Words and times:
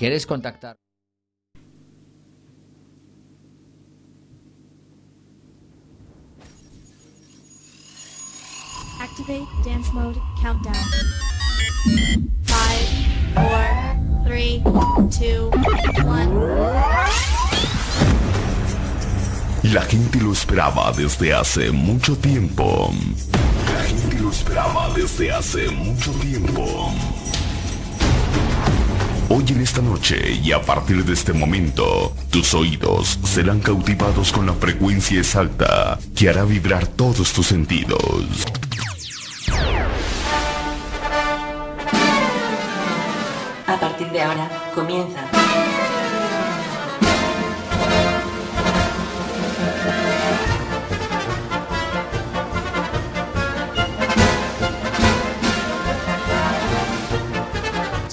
¿Quieres 0.00 0.24
contactar? 0.26 0.78
Activate 8.98 9.46
dance 9.62 9.92
mode 9.92 10.18
countdown. 10.40 10.74
Five, 12.44 12.88
four, 13.34 14.24
three, 14.24 14.62
two, 15.10 15.50
one. 16.08 16.32
La 19.64 19.82
gente 19.82 20.18
lo 20.22 20.32
esperaba 20.32 20.92
desde 20.92 21.34
hace 21.34 21.70
mucho 21.70 22.16
tiempo. 22.16 22.90
La 23.74 23.82
gente 23.84 24.18
lo 24.18 24.30
esperaba 24.30 24.94
desde 24.94 25.30
hace 25.30 25.68
mucho 25.68 26.10
tiempo. 26.12 26.90
Hoy 29.32 29.44
en 29.50 29.60
esta 29.60 29.80
noche 29.80 30.40
y 30.42 30.50
a 30.50 30.60
partir 30.60 31.04
de 31.04 31.12
este 31.12 31.32
momento, 31.32 32.12
tus 32.30 32.52
oídos 32.52 33.16
serán 33.22 33.60
cautivados 33.60 34.32
con 34.32 34.44
la 34.44 34.54
frecuencia 34.54 35.20
exacta 35.20 35.96
que 36.16 36.28
hará 36.28 36.42
vibrar 36.42 36.88
todos 36.88 37.32
tus 37.32 37.46
sentidos. 37.46 38.44
A 43.68 43.78
partir 43.78 44.10
de 44.10 44.20
ahora 44.20 44.50
comienza. 44.74 45.20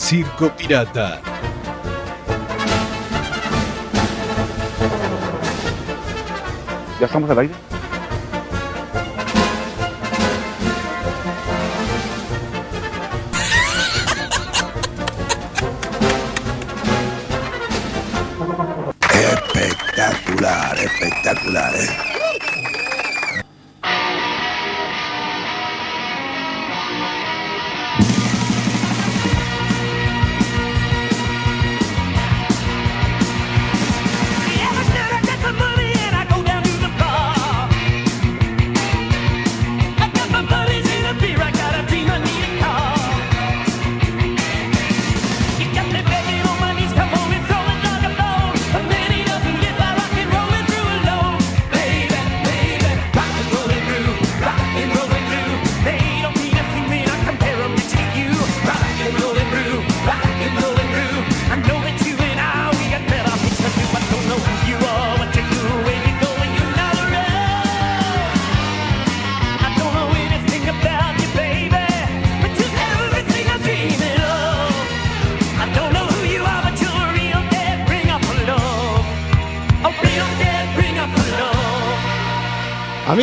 Circo 0.08 0.50
Pirata. 0.56 1.20
¿Ya 6.98 7.06
estamos 7.08 7.30
al 7.30 7.40
aire? 7.40 7.54
Espectacular, 19.12 20.78
espectacular, 20.80 21.76
¿eh? 21.76 22.17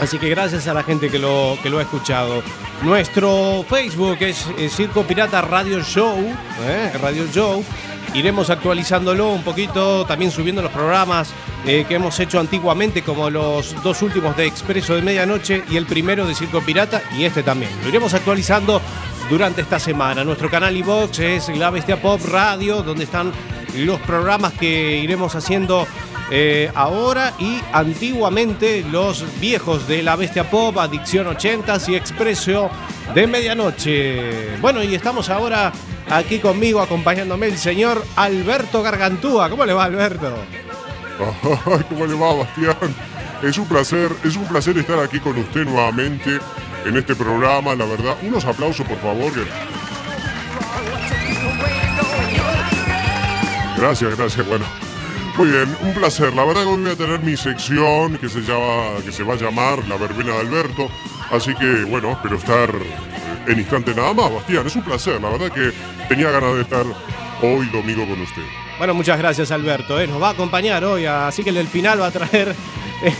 Así 0.00 0.16
que 0.16 0.28
gracias 0.28 0.68
a 0.68 0.74
la 0.74 0.84
gente 0.84 1.10
que 1.10 1.18
lo, 1.18 1.58
que 1.60 1.68
lo 1.68 1.78
ha 1.78 1.82
escuchado. 1.82 2.40
Nuestro 2.82 3.64
Facebook 3.68 4.18
es, 4.20 4.46
eh, 4.58 4.68
Circo 4.68 5.02
Pirata 5.02 5.40
Radio 5.40 5.82
Show. 5.82 6.16
Radio 7.02 7.26
Show 7.32 7.64
iremos 8.16 8.48
actualizándolo 8.48 9.30
un 9.30 9.42
poquito, 9.42 10.06
también 10.06 10.30
subiendo 10.30 10.62
los 10.62 10.72
programas 10.72 11.30
eh, 11.66 11.84
que 11.86 11.96
hemos 11.96 12.18
hecho 12.18 12.40
antiguamente, 12.40 13.02
como 13.02 13.28
los 13.28 13.80
dos 13.82 14.00
últimos 14.00 14.36
de 14.36 14.46
Expreso 14.46 14.94
de 14.94 15.02
Medianoche 15.02 15.62
y 15.70 15.76
el 15.76 15.84
primero 15.84 16.26
de 16.26 16.34
Circo 16.34 16.62
Pirata, 16.62 17.02
y 17.16 17.24
este 17.24 17.42
también. 17.42 17.70
Lo 17.82 17.88
iremos 17.88 18.14
actualizando 18.14 18.80
durante 19.28 19.60
esta 19.60 19.78
semana. 19.78 20.24
Nuestro 20.24 20.50
canal 20.50 20.74
iVox 20.76 21.18
es 21.18 21.48
La 21.56 21.70
Bestia 21.70 22.00
Pop 22.00 22.20
Radio, 22.30 22.82
donde 22.82 23.04
están 23.04 23.32
los 23.76 24.00
programas 24.00 24.54
que 24.54 24.96
iremos 24.98 25.34
haciendo 25.34 25.86
eh, 26.30 26.72
ahora 26.74 27.34
y 27.38 27.60
antiguamente 27.72 28.84
los 28.90 29.24
viejos 29.40 29.86
de 29.86 30.02
La 30.02 30.16
Bestia 30.16 30.50
Pop, 30.50 30.78
Adicción 30.78 31.26
80s 31.26 31.90
y 31.90 31.96
Expreso 31.96 32.70
de 33.14 33.26
Medianoche. 33.26 34.56
Bueno, 34.60 34.82
y 34.82 34.94
estamos 34.94 35.28
ahora 35.28 35.72
aquí 36.10 36.38
conmigo 36.38 36.80
acompañándome 36.80 37.46
el 37.46 37.58
señor 37.58 38.04
Alberto 38.16 38.82
Gargantúa. 38.82 39.50
¿Cómo 39.50 39.64
le 39.64 39.72
va, 39.72 39.84
Alberto? 39.84 40.36
¿Cómo 41.88 42.06
le 42.06 42.14
va, 42.14 42.34
Bastián? 42.34 42.94
Es 43.42 43.58
un 43.58 43.66
placer, 43.66 44.10
es 44.24 44.36
un 44.36 44.46
placer 44.46 44.78
estar 44.78 44.98
aquí 44.98 45.20
con 45.20 45.36
usted 45.38 45.64
nuevamente 45.64 46.38
en 46.84 46.96
este 46.96 47.14
programa, 47.14 47.74
la 47.74 47.84
verdad. 47.84 48.16
Unos 48.22 48.44
aplausos, 48.44 48.86
por 48.86 48.98
favor. 48.98 49.32
Gracias, 53.76 54.16
gracias. 54.16 54.46
Bueno, 54.46 54.64
muy 55.36 55.48
bien, 55.48 55.76
un 55.82 55.92
placer. 55.92 56.32
La 56.34 56.44
verdad 56.44 56.62
que 56.62 56.68
hoy 56.68 56.82
voy 56.82 56.92
a 56.92 56.96
tener 56.96 57.20
mi 57.20 57.36
sección 57.36 58.16
que 58.16 58.28
se 58.28 58.40
llama, 58.40 59.02
que 59.04 59.12
se 59.12 59.22
va 59.22 59.34
a 59.34 59.36
llamar 59.36 59.86
La 59.86 59.96
Verbena 59.96 60.32
de 60.32 60.40
Alberto. 60.40 60.88
Así 61.30 61.54
que, 61.54 61.84
bueno, 61.84 62.12
espero 62.12 62.36
estar 62.36 62.70
en 63.46 63.58
instante 63.58 63.94
nada 63.94 64.12
más, 64.12 64.32
Bastián. 64.32 64.66
Es 64.66 64.76
un 64.76 64.82
placer, 64.82 65.20
la 65.20 65.30
verdad 65.30 65.52
que 65.52 65.72
tenía 66.08 66.30
ganas 66.30 66.54
de 66.54 66.62
estar 66.62 66.84
hoy 67.42 67.66
domingo 67.66 68.06
con 68.06 68.20
usted. 68.20 68.42
Bueno, 68.78 68.94
muchas 68.94 69.18
gracias 69.18 69.50
Alberto. 69.50 70.00
Eh, 70.00 70.06
nos 70.06 70.20
va 70.20 70.28
a 70.28 70.32
acompañar 70.32 70.84
hoy, 70.84 71.06
así 71.06 71.42
que 71.42 71.50
en 71.50 71.56
el 71.56 71.68
final 71.68 72.00
va 72.00 72.06
a 72.06 72.10
traer 72.10 72.54
eh, 73.02 73.14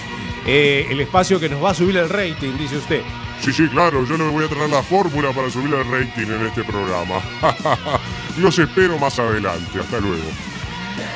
eh, 0.47 0.87
el 0.91 1.01
espacio 1.01 1.41
que 1.41 1.49
nos 1.49 1.63
va 1.63 1.71
a 1.71 1.75
subir 1.75 1.97
el 1.97 2.09
rating, 2.09 2.57
dice 2.59 2.77
usted. 2.77 3.03
Sí, 3.41 3.53
sí, 3.53 3.69
claro, 3.69 4.05
yo 4.07 4.17
le 4.17 4.25
voy 4.29 4.45
a 4.45 4.49
traer 4.49 4.71
la 4.71 4.83
fórmula 4.83 5.31
para 5.33 5.51
subir 5.51 5.73
el 5.75 5.85
rating 5.85 6.27
en 6.27 6.47
este 6.47 6.65
programa. 6.65 7.21
Los 8.39 8.59
espero 8.59 8.99
más 8.99 9.19
adelante, 9.19 9.79
hasta 9.79 10.01
luego. 10.01 10.25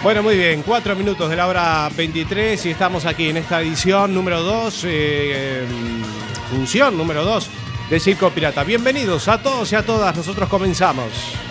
Bueno, 0.02 0.22
muy 0.22 0.36
bien, 0.36 0.62
cuatro 0.62 0.94
minutos 0.94 1.28
de 1.28 1.36
la 1.36 1.46
hora 1.46 1.90
23 1.94 2.66
y 2.66 2.70
estamos 2.70 3.06
aquí 3.06 3.28
en 3.28 3.38
esta 3.38 3.60
edición 3.60 4.14
número 4.14 4.42
2, 4.42 4.84
em, 4.84 6.02
función 6.50 6.96
número 6.96 7.24
2 7.24 7.50
de 7.90 7.98
Circo 7.98 8.30
Pirata. 8.30 8.62
Bienvenidos 8.62 9.26
a 9.26 9.42
todos 9.42 9.72
y 9.72 9.74
a 9.74 9.84
todas, 9.84 10.16
nosotros 10.16 10.48
comenzamos. 10.48 11.49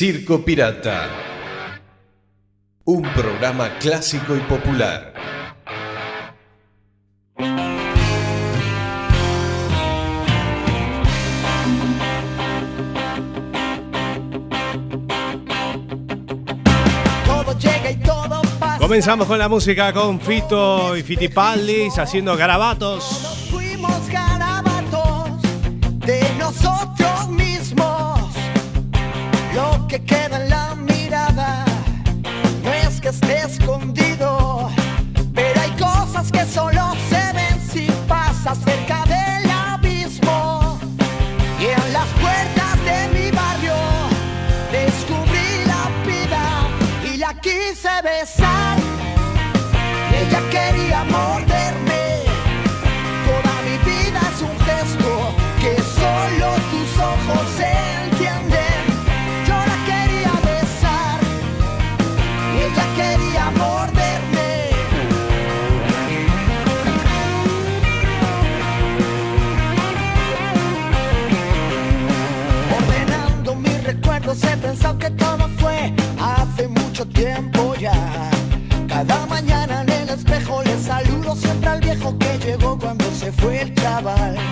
Circo 0.00 0.42
Pirata. 0.42 1.10
Un 2.84 3.02
programa 3.12 3.76
clásico 3.78 4.34
y 4.34 4.40
popular. 4.40 5.12
Comenzamos 18.78 19.26
con 19.26 19.38
la 19.38 19.50
música 19.50 19.92
con 19.92 20.18
Fito 20.18 20.96
y 20.96 21.02
Fitipaldis 21.02 21.98
haciendo 21.98 22.38
garabatos. 22.38 23.20
Nos 23.22 23.50
fuimos 23.50 24.08
garabatos 24.08 25.42
de 26.06 26.22
nosotros 26.38 27.28
mismos 27.28 27.49
que 29.90 29.98
queda 30.04 30.36
en 30.36 30.69
cuando 82.80 83.04
se 83.12 83.30
fue 83.32 83.62
el 83.62 83.74
chaval. 83.74 84.49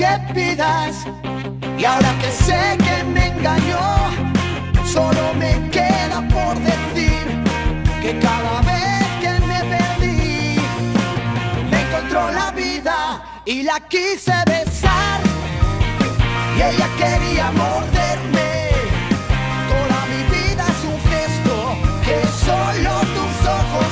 que 0.00 0.32
pidas. 0.34 0.94
Y 1.78 1.84
ahora 1.84 2.12
que 2.20 2.30
sé 2.30 2.62
que 2.86 3.04
me 3.04 3.26
engañó, 3.32 3.86
solo 4.94 5.22
me 5.42 5.52
queda 5.70 6.18
por 6.36 6.54
decir 6.70 7.24
que 8.02 8.18
cada 8.18 8.56
vez 8.70 9.04
que 9.22 9.32
me 9.50 9.58
perdí, 9.74 10.56
me 11.70 11.78
encontró 11.84 12.30
la 12.30 12.50
vida 12.52 12.96
y 13.44 13.62
la 13.62 13.78
quise 13.92 14.36
besar. 14.46 15.20
Y 16.56 16.58
ella 16.68 16.88
quería 17.02 17.46
morderme. 17.62 18.50
Toda 19.72 19.98
mi 20.12 20.22
vida 20.36 20.64
es 20.74 20.80
un 20.92 20.98
gesto 21.12 21.54
que 22.06 22.18
solo 22.46 22.92
tus 23.16 23.34
ojos 23.60 23.89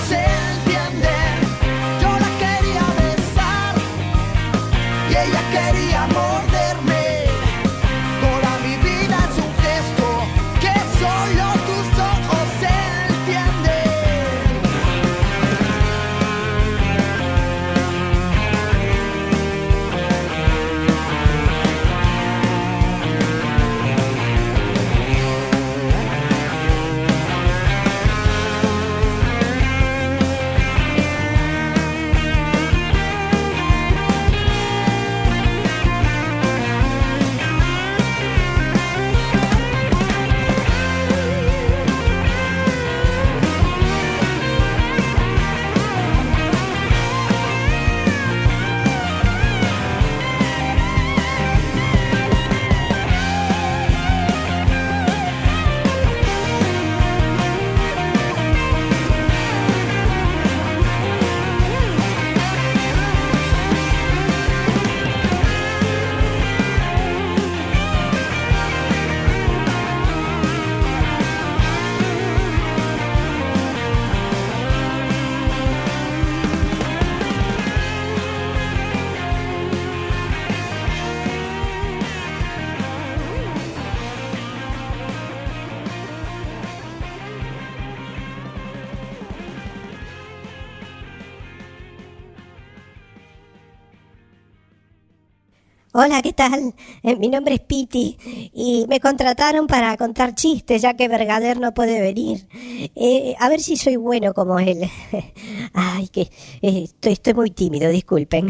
Hola, 96.09 96.23
¿qué 96.23 96.33
tal? 96.33 96.75
Eh, 97.03 97.17
mi 97.17 97.29
nombre 97.29 97.57
es 97.57 97.61
Piti 97.61 98.17
y 98.55 98.87
me 98.88 98.99
contrataron 98.99 99.67
para 99.67 99.95
contar 99.99 100.35
chistes 100.35 100.81
ya 100.81 100.95
que 100.95 101.07
Vergader 101.07 101.61
no 101.61 101.75
puede 101.75 102.00
venir. 102.00 102.49
Eh, 102.97 103.35
a 103.38 103.50
ver 103.50 103.61
si 103.61 103.77
soy 103.77 103.97
bueno 103.97 104.33
como 104.33 104.59
él. 104.59 104.88
Ay, 105.75 106.09
que 106.09 106.23
eh, 106.62 106.85
estoy, 106.85 107.12
estoy 107.12 107.35
muy 107.35 107.50
tímido, 107.50 107.91
disculpen. 107.91 108.49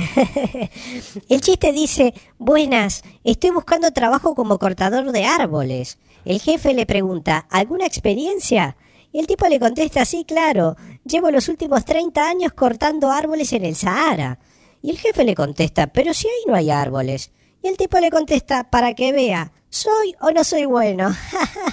El 1.28 1.40
chiste 1.40 1.72
dice, 1.72 2.14
buenas, 2.38 3.02
estoy 3.24 3.50
buscando 3.50 3.90
trabajo 3.90 4.36
como 4.36 4.60
cortador 4.60 5.10
de 5.10 5.24
árboles. 5.24 5.98
El 6.24 6.38
jefe 6.40 6.74
le 6.74 6.86
pregunta, 6.86 7.48
¿alguna 7.50 7.86
experiencia? 7.86 8.76
Y 9.10 9.18
el 9.18 9.26
tipo 9.26 9.48
le 9.48 9.58
contesta, 9.58 10.04
sí, 10.04 10.24
claro, 10.24 10.76
llevo 11.04 11.32
los 11.32 11.48
últimos 11.48 11.84
30 11.84 12.24
años 12.24 12.52
cortando 12.52 13.10
árboles 13.10 13.52
en 13.52 13.64
el 13.64 13.74
Sahara. 13.74 14.38
Y 14.80 14.90
el 14.90 14.98
jefe 14.98 15.24
le 15.24 15.34
contesta, 15.34 15.88
pero 15.88 16.14
si 16.14 16.28
ahí 16.28 16.44
no 16.46 16.54
hay 16.54 16.70
árboles. 16.70 17.32
Y 17.62 17.68
el 17.68 17.76
tipo 17.76 17.98
le 17.98 18.10
contesta, 18.10 18.70
para 18.70 18.94
que 18.94 19.12
vea, 19.12 19.50
¿soy 19.68 20.14
o 20.20 20.30
no 20.30 20.44
soy 20.44 20.64
bueno? 20.64 21.14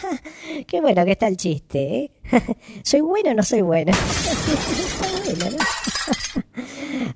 Qué 0.68 0.82
bueno 0.82 1.06
que 1.06 1.12
está 1.12 1.28
el 1.28 1.38
chiste, 1.38 1.96
¿eh? 1.96 2.12
¿Soy 2.84 3.02
bueno 3.02 3.32
o 3.32 3.34
no 3.36 3.44
soy 3.44 3.62
bueno? 3.62 3.92
Está 4.96 5.08
bueno, 5.24 5.58
¿no? 5.58 5.66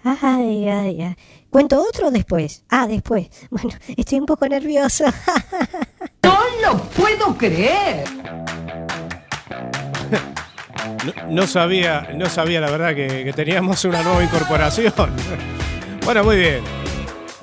Ay, 0.04 0.68
ay, 0.68 1.02
ay. 1.02 1.16
¿Cuento 1.50 1.82
otro 1.82 2.12
después? 2.12 2.64
Ah, 2.70 2.88
después. 2.88 3.28
Bueno, 3.50 3.70
estoy 3.98 4.20
un 4.20 4.26
poco 4.26 4.48
nervioso. 4.48 5.06
¡No 6.24 6.40
lo 6.62 6.78
puedo 6.90 7.38
creer! 7.38 8.04
No, 11.06 11.32
no 11.32 11.48
sabía, 11.48 12.10
no 12.16 12.28
sabía 12.28 12.62
la 12.62 12.70
verdad 12.70 12.96
que, 12.96 13.24
que 13.24 13.34
teníamos 13.34 13.84
una 13.86 14.04
nueva 14.04 14.24
incorporación. 14.24 14.94
Bueno, 16.06 16.24
muy 16.24 16.38
bien. 16.38 16.89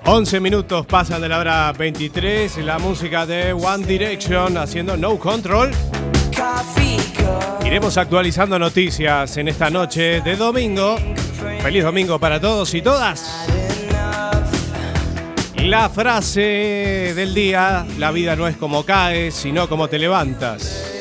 11 0.09 0.39
minutos 0.39 0.87
pasan 0.87 1.21
de 1.21 1.29
la 1.29 1.41
hora 1.41 1.73
23. 1.73 2.59
La 2.59 2.79
música 2.79 3.27
de 3.27 3.53
One 3.53 3.85
Direction 3.85 4.57
haciendo 4.57 4.97
No 4.97 5.19
Control. 5.19 5.73
Iremos 7.65 7.97
actualizando 7.97 8.57
noticias 8.57 9.37
en 9.37 9.49
esta 9.49 9.69
noche 9.69 10.21
de 10.21 10.37
domingo. 10.37 10.97
Feliz 11.61 11.83
domingo 11.83 12.21
para 12.21 12.41
todos 12.41 12.73
y 12.75 12.83
todas. 12.83 13.49
La 15.57 15.89
frase 15.89 17.13
del 17.17 17.35
día, 17.35 17.85
la 17.99 18.13
vida 18.13 18.37
no 18.37 18.47
es 18.47 18.57
como 18.57 18.85
caes, 18.85 19.35
sino 19.35 19.69
como 19.69 19.89
te 19.89 19.99
levantas. 19.99 20.96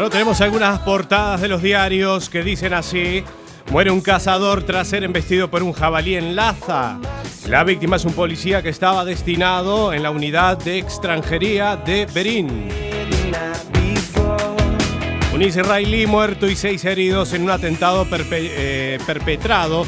Bueno, 0.00 0.12
tenemos 0.12 0.40
algunas 0.40 0.78
portadas 0.78 1.42
de 1.42 1.48
los 1.48 1.60
diarios 1.60 2.30
que 2.30 2.42
dicen 2.42 2.72
así. 2.72 3.22
Muere 3.70 3.90
un 3.90 4.00
cazador 4.00 4.62
tras 4.62 4.88
ser 4.88 5.04
embestido 5.04 5.50
por 5.50 5.62
un 5.62 5.74
jabalí 5.74 6.16
en 6.16 6.34
Laza. 6.34 6.98
La 7.50 7.64
víctima 7.64 7.96
es 7.96 8.06
un 8.06 8.14
policía 8.14 8.62
que 8.62 8.70
estaba 8.70 9.04
destinado 9.04 9.92
en 9.92 10.02
la 10.02 10.10
unidad 10.10 10.56
de 10.56 10.78
extranjería 10.78 11.76
de 11.76 12.06
Berín. 12.06 12.70
Un 15.34 15.42
israelí 15.42 16.06
muerto 16.06 16.48
y 16.48 16.56
seis 16.56 16.82
heridos 16.86 17.34
en 17.34 17.42
un 17.42 17.50
atentado 17.50 18.06
eh, 18.10 18.98
perpetrado 19.04 19.84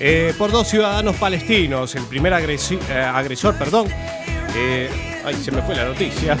eh, 0.00 0.34
por 0.36 0.50
dos 0.50 0.66
ciudadanos 0.66 1.14
palestinos. 1.14 1.94
El 1.94 2.06
primer 2.06 2.32
eh, 2.32 2.94
agresor, 3.14 3.56
perdón. 3.56 3.86
ay, 5.24 5.34
se 5.36 5.52
me 5.52 5.62
fue 5.62 5.76
la 5.76 5.84
noticia. 5.84 6.36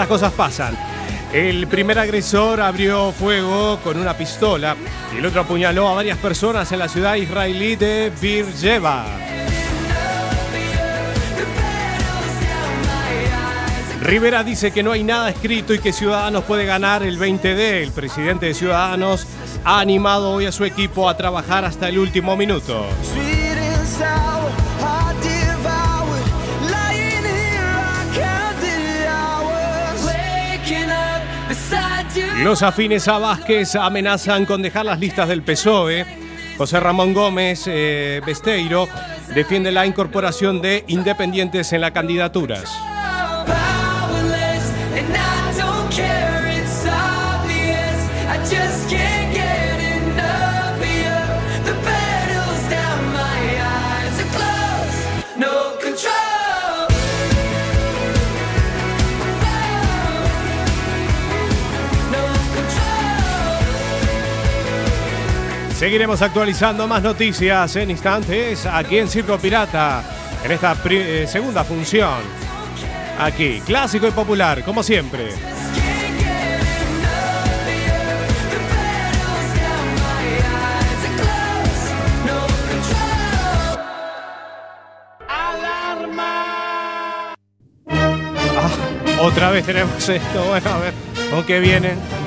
Estas 0.00 0.08
cosas 0.08 0.32
pasan. 0.32 0.78
El 1.30 1.66
primer 1.66 1.98
agresor 1.98 2.62
abrió 2.62 3.12
fuego 3.12 3.78
con 3.84 3.98
una 3.98 4.16
pistola 4.16 4.74
y 5.14 5.18
el 5.18 5.26
otro 5.26 5.42
apuñaló 5.42 5.90
a 5.90 5.94
varias 5.94 6.16
personas 6.16 6.72
en 6.72 6.78
la 6.78 6.88
ciudad 6.88 7.16
israelí 7.16 7.76
de 7.76 8.10
Beersheba. 8.18 9.04
Rivera 14.00 14.42
dice 14.42 14.70
que 14.70 14.82
no 14.82 14.92
hay 14.92 15.04
nada 15.04 15.28
escrito 15.28 15.74
y 15.74 15.80
que 15.80 15.92
Ciudadanos 15.92 16.44
puede 16.44 16.64
ganar 16.64 17.02
el 17.02 17.18
20D. 17.18 17.82
El 17.82 17.92
presidente 17.92 18.46
de 18.46 18.54
Ciudadanos 18.54 19.26
ha 19.64 19.80
animado 19.80 20.30
hoy 20.30 20.46
a 20.46 20.52
su 20.52 20.64
equipo 20.64 21.10
a 21.10 21.16
trabajar 21.18 21.66
hasta 21.66 21.90
el 21.90 21.98
último 21.98 22.38
minuto. 22.38 22.86
Los 32.42 32.62
afines 32.62 33.06
a 33.06 33.18
Vázquez 33.18 33.76
amenazan 33.76 34.46
con 34.46 34.62
dejar 34.62 34.86
las 34.86 34.98
listas 34.98 35.28
del 35.28 35.42
PSOE. 35.42 36.06
José 36.56 36.80
Ramón 36.80 37.12
Gómez 37.12 37.64
eh, 37.66 38.22
Besteiro 38.24 38.88
defiende 39.34 39.70
la 39.70 39.84
incorporación 39.84 40.62
de 40.62 40.84
independientes 40.88 41.70
en 41.74 41.82
las 41.82 41.90
candidaturas. 41.90 42.64
Seguiremos 65.80 66.20
actualizando 66.20 66.86
más 66.86 67.02
noticias 67.02 67.74
en 67.76 67.90
instantes 67.90 68.66
aquí 68.66 68.98
en 68.98 69.08
Circo 69.08 69.38
Pirata, 69.38 70.04
en 70.44 70.52
esta 70.52 70.76
eh, 70.90 71.26
segunda 71.26 71.64
función. 71.64 72.18
Aquí, 73.18 73.62
clásico 73.64 74.06
y 74.06 74.10
popular, 74.10 74.62
como 74.62 74.82
siempre. 74.82 75.30
Ah, 85.26 85.56
otra 89.22 89.48
vez 89.48 89.64
tenemos 89.64 90.06
esto. 90.06 90.44
Bueno, 90.44 90.74
a 90.74 90.78
ver, 90.78 90.92
¿con 91.30 91.42
qué 91.44 91.58
vienen? 91.58 92.19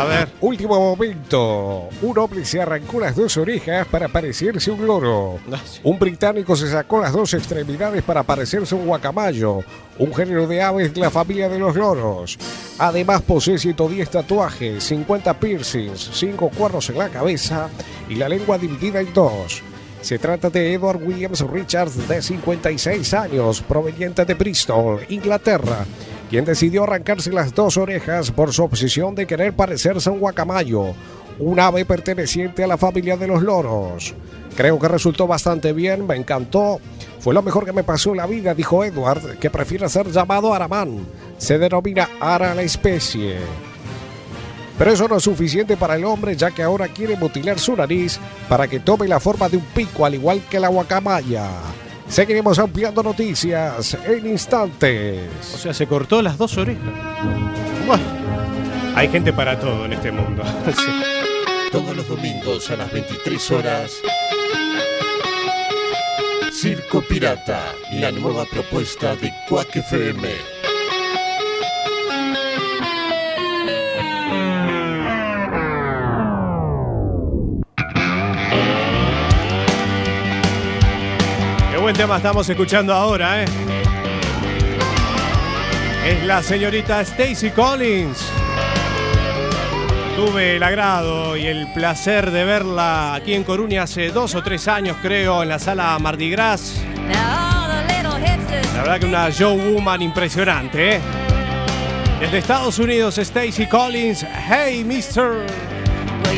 A 0.00 0.04
ver. 0.04 0.30
Último 0.40 0.80
momento. 0.80 1.90
Un 2.00 2.18
hombre 2.18 2.42
se 2.46 2.58
arrancó 2.58 2.98
las 3.00 3.14
dos 3.14 3.36
orejas 3.36 3.86
para 3.86 4.08
parecerse 4.08 4.70
un 4.70 4.86
loro. 4.86 5.38
Un 5.82 5.98
británico 5.98 6.56
se 6.56 6.70
sacó 6.70 7.02
las 7.02 7.12
dos 7.12 7.34
extremidades 7.34 8.02
para 8.02 8.22
parecerse 8.22 8.74
un 8.74 8.86
guacamayo, 8.86 9.62
un 9.98 10.14
género 10.14 10.46
de 10.46 10.62
aves 10.62 10.94
de 10.94 11.02
la 11.02 11.10
familia 11.10 11.50
de 11.50 11.58
los 11.58 11.76
loros. 11.76 12.38
Además 12.78 13.20
posee 13.20 13.58
110 13.58 14.08
tatuajes, 14.08 14.82
50 14.84 15.38
piercings, 15.38 16.12
5 16.14 16.48
cuernos 16.48 16.88
en 16.88 16.96
la 16.96 17.10
cabeza 17.10 17.68
y 18.08 18.14
la 18.14 18.30
lengua 18.30 18.56
dividida 18.56 19.02
en 19.02 19.12
dos. 19.12 19.62
Se 20.00 20.18
trata 20.18 20.48
de 20.48 20.72
Edward 20.72 21.02
Williams 21.02 21.42
Richards, 21.42 22.08
de 22.08 22.22
56 22.22 23.12
años, 23.12 23.60
proveniente 23.60 24.24
de 24.24 24.32
Bristol, 24.32 25.00
Inglaterra, 25.10 25.84
quien 26.30 26.44
decidió 26.44 26.84
arrancarse 26.84 27.32
las 27.32 27.52
dos 27.52 27.76
orejas 27.76 28.30
por 28.30 28.52
su 28.52 28.62
obsesión 28.62 29.16
de 29.16 29.26
querer 29.26 29.52
parecerse 29.52 30.08
a 30.08 30.12
un 30.12 30.20
guacamayo, 30.20 30.94
un 31.40 31.58
ave 31.58 31.84
perteneciente 31.84 32.62
a 32.62 32.68
la 32.68 32.78
familia 32.78 33.16
de 33.16 33.26
los 33.26 33.42
loros. 33.42 34.14
Creo 34.56 34.78
que 34.78 34.86
resultó 34.86 35.26
bastante 35.26 35.72
bien, 35.72 36.06
me 36.06 36.14
encantó. 36.14 36.80
Fue 37.18 37.34
lo 37.34 37.42
mejor 37.42 37.64
que 37.64 37.72
me 37.72 37.82
pasó 37.82 38.10
en 38.10 38.18
la 38.18 38.26
vida, 38.26 38.54
dijo 38.54 38.84
Edward, 38.84 39.38
que 39.38 39.50
prefiere 39.50 39.88
ser 39.88 40.08
llamado 40.12 40.54
Aramán. 40.54 41.04
Se 41.36 41.58
denomina 41.58 42.08
Ara 42.20 42.54
la 42.54 42.62
especie. 42.62 43.38
Pero 44.78 44.92
eso 44.92 45.08
no 45.08 45.16
es 45.16 45.24
suficiente 45.24 45.76
para 45.76 45.96
el 45.96 46.04
hombre 46.04 46.36
ya 46.36 46.52
que 46.52 46.62
ahora 46.62 46.86
quiere 46.88 47.16
mutilar 47.16 47.58
su 47.58 47.74
nariz 47.74 48.20
para 48.48 48.68
que 48.68 48.78
tome 48.78 49.08
la 49.08 49.18
forma 49.18 49.48
de 49.48 49.56
un 49.56 49.64
pico 49.74 50.06
al 50.06 50.14
igual 50.14 50.42
que 50.48 50.60
la 50.60 50.68
guacamaya. 50.68 51.48
Seguiremos 52.10 52.58
ampliando 52.58 53.04
noticias 53.04 53.96
en 54.04 54.26
instantes. 54.26 55.30
O 55.54 55.58
sea, 55.58 55.72
se 55.72 55.86
cortó 55.86 56.20
las 56.20 56.36
dos 56.36 56.58
orejas. 56.58 56.82
Bueno, 57.86 58.02
hay 58.96 59.08
gente 59.08 59.32
para 59.32 59.58
todo 59.58 59.84
en 59.84 59.92
este 59.92 60.10
mundo. 60.10 60.42
Sí. 60.66 61.70
Todos 61.70 61.96
los 61.96 62.08
domingos 62.08 62.68
a 62.70 62.76
las 62.76 62.92
23 62.92 63.50
horas. 63.52 63.92
Circo 66.52 67.00
Pirata, 67.00 67.72
la 67.92 68.10
nueva 68.10 68.44
propuesta 68.44 69.14
de 69.14 69.32
Quack 69.48 69.76
FM. 69.76 70.59
Buen 81.80 81.96
tema 81.96 82.18
estamos 82.18 82.48
escuchando 82.48 82.92
ahora, 82.92 83.42
¿eh? 83.42 83.46
Es 86.06 86.22
la 86.24 86.42
señorita 86.42 87.00
Stacy 87.00 87.50
Collins. 87.50 88.18
Tuve 90.14 90.56
el 90.56 90.62
agrado 90.62 91.36
y 91.36 91.46
el 91.46 91.72
placer 91.72 92.30
de 92.30 92.44
verla 92.44 93.14
aquí 93.14 93.32
en 93.34 93.44
Coruña 93.44 93.84
hace 93.84 94.10
dos 94.10 94.34
o 94.34 94.42
tres 94.42 94.68
años, 94.68 94.98
creo, 95.00 95.42
en 95.42 95.48
la 95.48 95.58
sala 95.58 95.98
Mardi 95.98 96.30
Gras. 96.30 96.82
La 98.74 98.82
verdad 98.82 99.00
que 99.00 99.06
una 99.06 99.30
show 99.30 99.56
woman 99.56 100.02
impresionante, 100.02 100.96
¿eh? 100.96 101.00
Desde 102.20 102.38
Estados 102.38 102.78
Unidos, 102.78 103.16
Stacy 103.16 103.66
Collins. 103.66 104.26
Hey, 104.48 104.84
mister. 104.84 105.46
Well, 106.24 106.36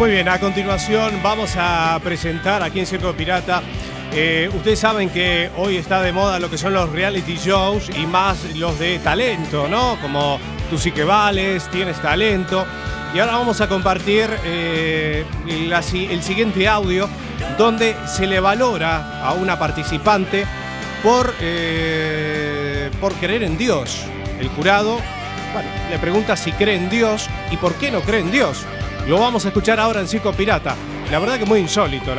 muy 0.00 0.12
bien, 0.12 0.30
a 0.30 0.40
continuación 0.40 1.20
vamos 1.22 1.56
a 1.58 2.00
presentar 2.02 2.62
aquí 2.62 2.80
en 2.80 2.86
Circo 2.86 3.12
Pirata. 3.12 3.60
Eh, 4.14 4.48
ustedes 4.54 4.78
saben 4.78 5.10
que 5.10 5.50
hoy 5.58 5.76
está 5.76 6.00
de 6.00 6.10
moda 6.10 6.40
lo 6.40 6.48
que 6.48 6.56
son 6.56 6.72
los 6.72 6.88
reality 6.88 7.36
shows 7.36 7.90
y 7.94 8.06
más 8.06 8.56
los 8.56 8.78
de 8.78 8.98
talento, 9.00 9.68
¿no? 9.68 9.98
Como 10.00 10.40
tú 10.70 10.78
sí 10.78 10.90
que 10.90 11.04
vales, 11.04 11.68
tienes 11.68 12.00
talento. 12.00 12.64
Y 13.12 13.18
ahora 13.18 13.32
vamos 13.32 13.60
a 13.60 13.68
compartir 13.68 14.30
eh, 14.42 15.26
el 15.46 16.22
siguiente 16.22 16.66
audio 16.66 17.06
donde 17.58 17.94
se 18.06 18.26
le 18.26 18.40
valora 18.40 19.22
a 19.22 19.34
una 19.34 19.58
participante 19.58 20.46
por, 21.02 21.34
eh, 21.42 22.90
por 23.02 23.12
creer 23.16 23.42
en 23.42 23.58
Dios. 23.58 24.06
El 24.38 24.48
jurado 24.48 24.98
le 25.90 25.98
pregunta 25.98 26.38
si 26.38 26.52
cree 26.52 26.76
en 26.76 26.88
Dios 26.88 27.28
y 27.50 27.58
por 27.58 27.74
qué 27.74 27.90
no 27.90 28.00
cree 28.00 28.20
en 28.20 28.30
Dios. 28.30 28.64
Lo 29.06 29.18
vamos 29.18 29.44
a 29.44 29.48
escuchar 29.48 29.80
ahora 29.80 30.00
en 30.00 30.08
Circo 30.08 30.32
Pirata. 30.32 30.76
La 31.10 31.18
verdad 31.18 31.38
que 31.38 31.46
muy 31.46 31.60
insólito. 31.60 32.12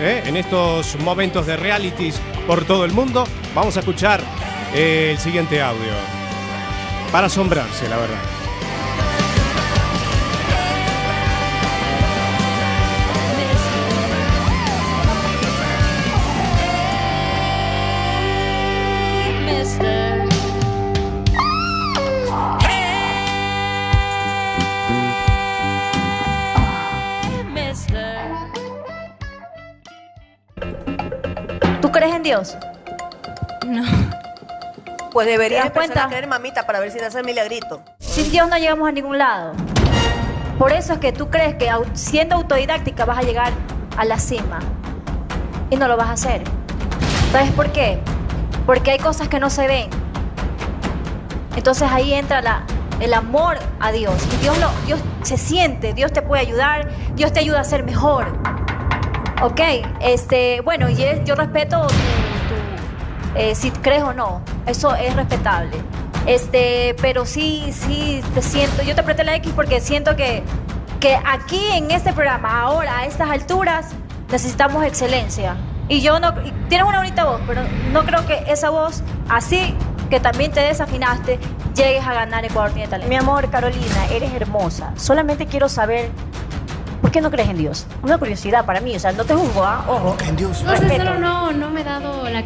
¿eh? 0.00 0.22
En 0.26 0.36
estos 0.36 0.96
momentos 1.00 1.46
de 1.46 1.56
realities 1.56 2.20
por 2.46 2.64
todo 2.64 2.84
el 2.84 2.92
mundo, 2.92 3.24
vamos 3.54 3.76
a 3.76 3.80
escuchar 3.80 4.20
eh, 4.74 5.10
el 5.12 5.18
siguiente 5.18 5.60
audio. 5.60 5.92
Para 7.10 7.26
asombrarse, 7.26 7.88
la 7.88 7.96
verdad. 7.96 8.38
Dios? 32.28 32.58
No. 33.66 33.82
Pues 35.12 35.26
deberías 35.26 35.62
¿Te 35.62 35.68
das 35.68 35.76
empezar 35.76 35.86
cuenta? 35.86 36.04
a 36.04 36.08
creer, 36.08 36.26
mamita, 36.26 36.66
para 36.66 36.78
ver 36.78 36.90
si 36.90 36.98
te 36.98 37.06
hace 37.06 37.20
el 37.20 37.24
milagrito. 37.24 37.80
Sin 38.00 38.30
Dios 38.30 38.46
no 38.50 38.58
llegamos 38.58 38.86
a 38.86 38.92
ningún 38.92 39.16
lado. 39.16 39.52
Por 40.58 40.72
eso 40.72 40.92
es 40.92 40.98
que 40.98 41.10
tú 41.12 41.30
crees 41.30 41.54
que 41.54 41.70
au- 41.70 41.86
siendo 41.94 42.34
autodidáctica 42.36 43.06
vas 43.06 43.16
a 43.18 43.22
llegar 43.22 43.50
a 43.96 44.04
la 44.04 44.18
cima. 44.18 44.58
Y 45.70 45.76
no 45.76 45.88
lo 45.88 45.96
vas 45.96 46.08
a 46.08 46.12
hacer. 46.12 46.42
¿Sabes 47.32 47.50
por 47.52 47.72
qué? 47.72 47.98
Porque 48.66 48.90
hay 48.90 48.98
cosas 48.98 49.28
que 49.28 49.40
no 49.40 49.48
se 49.48 49.66
ven. 49.66 49.88
Entonces 51.56 51.88
ahí 51.90 52.12
entra 52.12 52.42
la, 52.42 52.62
el 53.00 53.14
amor 53.14 53.56
a 53.80 53.90
Dios. 53.90 54.14
Y 54.34 54.36
Dios, 54.42 54.58
lo, 54.58 54.68
Dios 54.86 55.00
se 55.22 55.38
siente, 55.38 55.94
Dios 55.94 56.12
te 56.12 56.20
puede 56.20 56.42
ayudar, 56.42 56.90
Dios 57.14 57.32
te 57.32 57.40
ayuda 57.40 57.60
a 57.60 57.64
ser 57.64 57.84
mejor. 57.84 58.26
Ok, 59.40 59.60
este, 60.00 60.60
bueno, 60.62 60.88
y 60.90 61.02
es- 61.02 61.24
yo 61.24 61.34
respeto 61.36 61.86
tu, 61.86 61.94
eh, 63.38 63.54
si 63.54 63.70
crees 63.70 64.02
o 64.02 64.12
no, 64.12 64.42
eso 64.66 64.94
es 64.94 65.14
respetable. 65.16 65.76
Este, 66.26 66.94
pero 67.00 67.24
sí, 67.24 67.72
sí, 67.72 68.20
te 68.34 68.42
siento, 68.42 68.82
yo 68.82 68.94
te 68.94 69.00
apreté 69.00 69.24
la 69.24 69.34
X 69.36 69.52
porque 69.54 69.80
siento 69.80 70.14
que, 70.16 70.42
que 71.00 71.16
aquí 71.24 71.60
en 71.72 71.90
este 71.90 72.12
programa, 72.12 72.60
ahora, 72.60 72.98
a 72.98 73.06
estas 73.06 73.30
alturas, 73.30 73.86
necesitamos 74.30 74.84
excelencia. 74.84 75.56
Y 75.88 76.02
yo 76.02 76.20
no, 76.20 76.34
y 76.44 76.50
tienes 76.68 76.86
una 76.86 76.98
bonita 76.98 77.24
voz, 77.24 77.40
pero 77.46 77.62
no 77.92 78.04
creo 78.04 78.26
que 78.26 78.44
esa 78.48 78.68
voz, 78.68 79.02
así 79.30 79.74
que 80.10 80.20
también 80.20 80.52
te 80.52 80.60
desafinaste, 80.60 81.38
llegues 81.74 82.06
a 82.06 82.12
ganar 82.12 82.44
Ecuador 82.44 82.72
tiene 82.72 82.88
talento. 82.88 83.08
Mi 83.08 83.16
amor, 83.16 83.48
Carolina, 83.50 84.06
eres 84.10 84.32
hermosa. 84.34 84.92
Solamente 84.96 85.46
quiero 85.46 85.68
saber 85.68 86.10
por 87.00 87.10
qué 87.10 87.20
no 87.20 87.30
crees 87.30 87.48
en 87.48 87.56
Dios. 87.56 87.86
Una 88.02 88.18
curiosidad 88.18 88.64
para 88.66 88.80
mí, 88.80 88.96
o 88.96 88.98
sea, 88.98 89.12
no 89.12 89.24
te 89.24 89.34
juzgo, 89.34 89.64
¿ah? 89.64 89.84
Ojo. 89.88 90.16
en 90.26 90.36
Dios. 90.36 90.62
No 90.62 90.72
sé, 90.76 90.80
Respeto. 90.80 91.04
solo 91.04 91.18
no, 91.20 91.52
no 91.52 91.70
me 91.70 91.80
he 91.80 91.84
dado 91.84 92.28
la... 92.28 92.42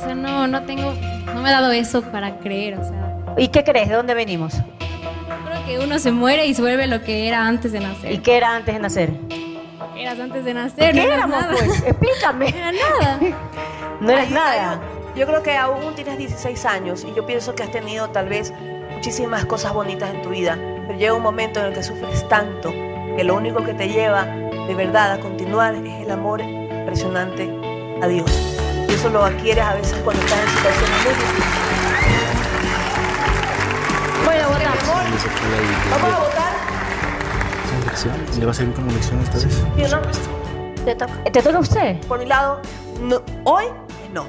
O 0.00 0.04
sea, 0.04 0.14
no, 0.14 0.46
no 0.46 0.62
tengo... 0.62 0.94
No 1.26 1.42
me 1.42 1.50
he 1.50 1.52
dado 1.52 1.70
eso 1.72 2.02
para 2.02 2.38
creer, 2.38 2.78
o 2.78 2.84
sea... 2.84 3.16
¿Y 3.36 3.48
qué 3.48 3.62
crees? 3.64 3.88
¿De 3.88 3.94
dónde 3.94 4.14
venimos? 4.14 4.54
Creo 4.54 5.66
que 5.66 5.84
uno 5.84 5.98
se 5.98 6.10
muere 6.10 6.46
y 6.46 6.54
se 6.54 6.62
vuelve 6.62 6.86
lo 6.86 7.02
que 7.02 7.28
era 7.28 7.46
antes 7.46 7.72
de 7.72 7.80
nacer. 7.80 8.12
¿Y 8.12 8.18
qué 8.18 8.36
era 8.38 8.56
antes 8.56 8.74
de 8.74 8.80
nacer? 8.80 9.10
Eras 9.96 10.18
antes 10.18 10.44
de 10.46 10.54
nacer, 10.54 10.94
¿Qué 10.94 11.00
no 11.00 11.02
eras 11.02 11.18
éramos, 11.18 11.40
nada. 11.40 11.54
pues? 11.54 11.82
Explícame. 11.82 12.46
No 12.50 12.56
era 12.58 12.72
nada. 12.72 13.18
No 14.00 14.10
eres 14.10 14.28
Ay, 14.28 14.32
nada. 14.34 14.80
Yo 15.14 15.26
creo 15.26 15.42
que 15.42 15.54
aún 15.56 15.94
tienes 15.94 16.16
16 16.16 16.64
años 16.64 17.04
y 17.04 17.14
yo 17.14 17.26
pienso 17.26 17.54
que 17.54 17.62
has 17.64 17.70
tenido 17.70 18.08
tal 18.08 18.28
vez 18.30 18.54
muchísimas 18.94 19.44
cosas 19.44 19.74
bonitas 19.74 20.14
en 20.14 20.22
tu 20.22 20.30
vida, 20.30 20.56
pero 20.86 20.98
llega 20.98 21.12
un 21.12 21.22
momento 21.22 21.60
en 21.60 21.66
el 21.66 21.74
que 21.74 21.82
sufres 21.82 22.26
tanto 22.28 22.70
que 22.70 23.24
lo 23.24 23.36
único 23.36 23.62
que 23.62 23.74
te 23.74 23.88
lleva 23.88 24.24
de 24.24 24.74
verdad 24.74 25.12
a 25.12 25.20
continuar 25.20 25.74
es 25.74 26.02
el 26.06 26.10
amor 26.10 26.40
impresionante 26.40 27.50
a 28.00 28.06
Dios. 28.06 28.30
Eso 29.00 29.08
lo 29.08 29.24
adquieres 29.24 29.64
a 29.64 29.72
veces 29.76 29.98
cuando 30.04 30.22
estás 30.22 30.40
en 30.40 30.48
situaciones 30.50 30.90
muy 30.90 31.14
difíciles. 31.14 31.48
Bueno, 34.26 34.48
votamos. 34.50 34.78
Vamos 35.90 36.12
a 36.12 36.18
votar. 36.18 36.52
¿Le 38.38 38.44
va 38.44 38.50
a 38.50 38.54
servir 38.54 38.74
como 38.74 38.90
lección 38.92 39.20
esta 39.20 39.38
vez? 39.38 39.64
¿Sí 39.74 39.84
o 39.84 39.88
no? 39.88 40.02
Te 40.84 40.94
toca. 40.94 41.24
¿Te 41.24 41.42
toca 41.42 41.56
a 41.56 41.60
usted? 41.60 41.98
Por 42.00 42.18
mi 42.18 42.26
lado, 42.26 42.60
no. 43.00 43.22
hoy 43.44 43.64
no. 44.12 44.26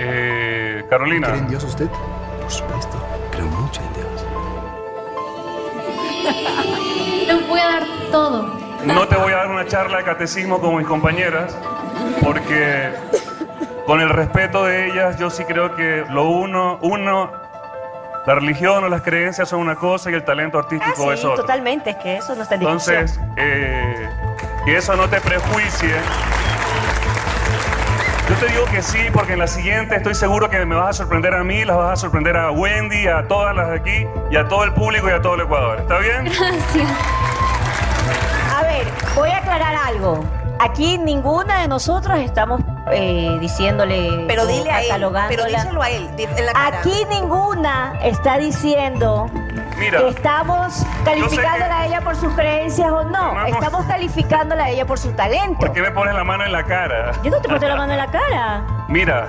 Eh, 0.00 0.84
Carolina. 0.90 1.28
¿Cree 1.28 1.38
en 1.38 1.48
Dios 1.50 1.62
usted? 1.62 1.86
Por 1.86 2.50
supuesto. 2.50 2.96
Creo 3.30 3.46
mucho 3.46 3.80
en 3.80 3.92
Dios. 3.94 4.24
Te 7.28 7.34
voy 7.46 7.60
a 7.60 7.64
dar 7.64 7.84
todo. 8.10 8.63
No 8.86 9.08
te 9.08 9.16
voy 9.16 9.32
a 9.32 9.36
dar 9.36 9.48
una 9.48 9.66
charla 9.66 9.98
de 9.98 10.04
catecismo 10.04 10.60
como 10.60 10.78
mis 10.78 10.86
compañeras, 10.86 11.56
porque 12.22 12.90
con 13.86 14.00
el 14.00 14.08
respeto 14.10 14.64
de 14.64 14.86
ellas, 14.88 15.18
yo 15.18 15.30
sí 15.30 15.44
creo 15.44 15.74
que 15.74 16.04
lo 16.10 16.24
uno, 16.24 16.78
uno, 16.82 17.30
la 18.26 18.34
religión 18.34 18.84
o 18.84 18.88
las 18.88 19.02
creencias 19.02 19.48
son 19.48 19.60
una 19.60 19.76
cosa 19.76 20.10
y 20.10 20.14
el 20.14 20.24
talento 20.24 20.58
Ah, 20.58 20.62
artístico 20.62 21.02
sí, 21.04 21.08
es 21.18 21.24
otra. 21.24 21.42
totalmente, 21.42 21.90
es 21.90 21.96
que 21.96 22.16
eso 22.16 22.34
no 22.34 22.42
está 22.42 22.54
en. 22.56 22.62
Entonces, 22.62 23.18
eh, 23.36 24.08
que 24.66 24.76
eso 24.76 24.96
no 24.96 25.08
te 25.08 25.20
prejuicie. 25.20 25.94
Yo 28.28 28.34
te 28.36 28.46
digo 28.46 28.64
que 28.66 28.80
sí, 28.82 28.98
porque 29.12 29.34
en 29.34 29.38
la 29.40 29.46
siguiente 29.46 29.96
estoy 29.96 30.14
seguro 30.14 30.48
que 30.48 30.64
me 30.64 30.74
vas 30.74 30.88
a 30.88 30.92
sorprender 30.94 31.34
a 31.34 31.44
mí, 31.44 31.62
las 31.66 31.76
vas 31.76 31.92
a 31.92 31.96
sorprender 31.96 32.36
a 32.38 32.50
Wendy, 32.50 33.06
a 33.06 33.28
todas 33.28 33.54
las 33.54 33.68
de 33.68 33.76
aquí, 33.76 34.06
y 34.30 34.36
a 34.36 34.48
todo 34.48 34.64
el 34.64 34.72
público 34.72 35.08
y 35.08 35.12
a 35.12 35.20
todo 35.20 35.34
el 35.34 35.42
Ecuador. 35.42 35.80
¿Está 35.80 35.98
bien? 35.98 36.24
Gracias. 36.24 36.88
Voy 39.14 39.30
a 39.30 39.38
aclarar 39.38 39.74
algo. 39.76 40.24
Aquí 40.60 40.98
ninguna 40.98 41.62
de 41.62 41.68
nosotros 41.68 42.18
estamos 42.20 42.60
eh, 42.92 43.36
diciéndole 43.40 44.24
Pero 44.28 44.46
dile 44.46 44.70
a 44.70 44.82
él, 44.82 45.04
pero 45.28 45.44
díselo 45.46 45.82
a 45.82 45.90
él, 45.90 46.08
di- 46.16 46.24
en 46.24 46.46
la 46.46 46.52
cara. 46.52 46.78
Aquí 46.78 47.04
ninguna 47.10 47.98
está 48.02 48.38
diciendo 48.38 49.26
Mira, 49.78 49.98
que 49.98 50.08
estamos 50.10 50.86
calificándola 51.04 51.80
a 51.80 51.86
ella 51.86 52.00
por 52.02 52.14
sus 52.16 52.32
creencias 52.34 52.88
o 52.90 53.02
no. 53.04 53.44
Estamos 53.46 53.84
calificándola 53.88 54.64
a 54.64 54.70
ella 54.70 54.86
por 54.86 54.98
su 54.98 55.10
talento. 55.12 55.58
¿por 55.58 55.72
qué 55.72 55.82
me 55.82 55.90
pones 55.90 56.14
la 56.14 56.22
mano 56.24 56.44
en 56.44 56.52
la 56.52 56.62
cara? 56.64 57.10
Yo 57.24 57.30
no 57.30 57.40
te 57.40 57.48
puse 57.48 57.66
la 57.68 57.76
mano 57.76 57.92
en 57.92 57.98
la 57.98 58.06
cara. 58.10 58.62
Mira, 58.88 59.26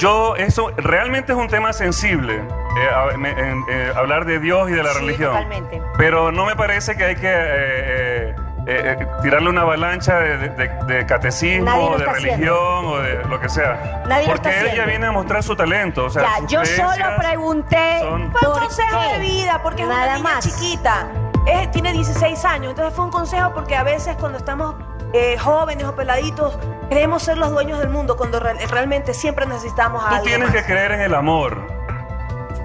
yo, 0.00 0.34
eso 0.36 0.70
realmente 0.78 1.30
es 1.32 1.38
un 1.38 1.48
tema 1.48 1.72
sensible, 1.72 2.36
eh, 2.38 2.88
a- 2.92 3.16
me- 3.16 3.30
en- 3.30 3.64
eh, 3.70 3.92
hablar 3.96 4.24
de 4.24 4.40
Dios 4.40 4.68
y 4.68 4.72
de 4.72 4.82
la 4.82 4.92
Sí, 4.94 4.98
religión. 4.98 5.30
totalmente. 5.32 5.80
Pero 5.96 6.32
no 6.32 6.44
me 6.44 6.56
parece 6.56 6.96
que 6.96 7.04
hay 7.04 7.14
que 7.16 8.34
eh, 8.70 8.96
eh, 9.00 9.06
tirarle 9.22 9.48
una 9.50 9.62
avalancha 9.62 10.18
de, 10.18 10.38
de- 10.50 10.68
de- 10.86 11.06
catecismo, 11.06 11.96
de 11.98 12.04
religión 12.06 12.84
o 12.86 12.98
de 12.98 13.24
lo 13.24 13.40
que 13.40 13.48
sea. 13.48 14.02
Nadie 14.06 14.26
Porque 14.28 14.48
ella 14.50 14.58
haciendo. 14.68 14.86
viene 14.86 15.06
a 15.06 15.12
mostrar 15.12 15.42
su 15.42 15.56
talento. 15.56 16.04
O 16.04 16.10
sea, 16.10 16.22
ya, 16.22 16.46
yo 16.46 16.64
solo 16.64 17.04
pregunté 17.18 17.98
son- 18.00 18.30
Fue 18.32 18.40
un 18.48 18.54
por 18.54 18.62
consejo 18.62 18.98
qué. 19.08 19.14
de 19.14 19.18
vida, 19.20 19.60
porque 19.62 19.82
es 19.82 19.88
una 19.88 20.06
niña 20.16 20.18
más. 20.18 20.44
chiquita. 20.44 21.06
Es- 21.46 21.70
tiene 21.70 21.92
16 21.92 22.44
años, 22.44 22.70
entonces 22.70 22.94
fue 22.94 23.04
un 23.06 23.10
consejo 23.10 23.52
porque 23.54 23.76
a 23.76 23.82
veces 23.82 24.16
cuando 24.18 24.38
estamos 24.38 24.74
eh, 25.12 25.36
jóvenes 25.38 25.84
o 25.86 25.96
peladitos, 25.96 26.56
creemos 26.88 27.24
ser 27.24 27.36
los 27.36 27.50
dueños 27.50 27.80
del 27.80 27.88
mundo 27.88 28.16
cuando 28.16 28.38
re- 28.38 28.54
realmente 28.68 29.12
siempre 29.12 29.44
necesitamos 29.44 30.04
a 30.04 30.08
Tú 30.10 30.14
alguien 30.16 30.36
tienes 30.36 30.54
más. 30.54 30.62
que 30.62 30.72
creer 30.72 30.92
en 30.92 31.00
el 31.00 31.14
amor. 31.14 31.66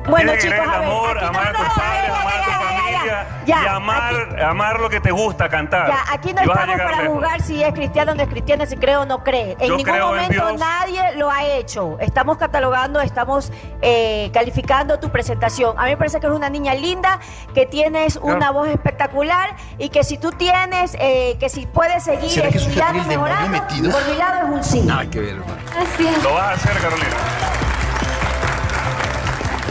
Bueno, 0.07 0.31
que 0.33 0.37
chicos, 0.39 0.59
a 0.59 0.79
ver, 0.79 0.87
amor, 0.89 1.23
amar 1.23 1.47
a 1.47 1.51
no, 1.51 1.57
tus 1.59 1.67
no, 1.67 1.73
padres, 1.75 2.09
amar 2.09 2.33
a 2.33 2.43
tu 2.43 2.51
ya, 2.51 2.57
ya, 2.57 2.59
ya, 2.59 2.67
familia 2.67 3.27
ya. 3.45 3.63
y 3.63 3.67
amar, 3.67 4.43
amar 4.43 4.79
lo 4.79 4.89
que 4.89 4.99
te 4.99 5.11
gusta 5.11 5.49
cantar. 5.49 5.87
Ya, 5.87 6.03
aquí 6.11 6.33
no 6.33 6.41
estamos 6.41 6.77
para 6.77 7.01
lejos. 7.01 7.15
juzgar 7.15 7.41
si 7.41 7.63
es 7.63 7.73
cristiano 7.73 8.11
o 8.11 8.15
no 8.15 8.23
es 8.23 8.29
cristiano, 8.29 8.65
si 8.65 8.77
cree 8.77 8.97
o 8.97 9.05
no 9.05 9.23
cree. 9.23 9.55
En 9.59 9.69
Yo 9.69 9.77
ningún 9.77 9.93
creo 9.93 10.15
en 10.15 10.21
momento 10.23 10.57
nadie 10.57 11.15
lo 11.15 11.29
ha 11.29 11.43
hecho. 11.45 11.97
Estamos 11.99 12.37
catalogando, 12.37 13.01
estamos 13.01 13.51
eh, 13.81 14.29
calificando 14.33 14.99
tu 14.99 15.09
presentación. 15.09 15.77
A 15.77 15.83
mí 15.83 15.91
me 15.91 15.97
parece 15.97 16.19
que 16.19 16.25
eres 16.27 16.37
una 16.37 16.49
niña 16.49 16.73
linda, 16.73 17.19
que 17.53 17.65
tienes 17.65 18.17
una 18.17 18.51
voz 18.51 18.67
espectacular 18.67 19.55
y 19.77 19.89
que 19.89 20.03
si 20.03 20.17
tú 20.17 20.31
tienes, 20.31 20.95
eh, 20.99 21.37
que 21.39 21.49
si 21.49 21.65
puedes 21.65 22.03
seguir 22.03 22.29
¿Será 22.29 22.49
que 22.49 22.57
es 22.57 22.63
estudiando 22.63 23.03
y 23.03 23.05
mejorando, 23.07 23.59
por 23.91 24.07
mi 24.07 24.15
lado 24.17 24.47
es 24.47 24.53
un 24.53 24.63
sí. 24.63 24.81
Nada 24.81 25.09
que 25.09 25.19
ver, 25.19 25.29
hermano. 25.35 25.55
Gracias. 25.73 26.23
Lo 26.23 26.33
vas 26.33 26.43
a 26.43 26.51
hacer, 26.51 26.81
Carolina. 26.81 27.07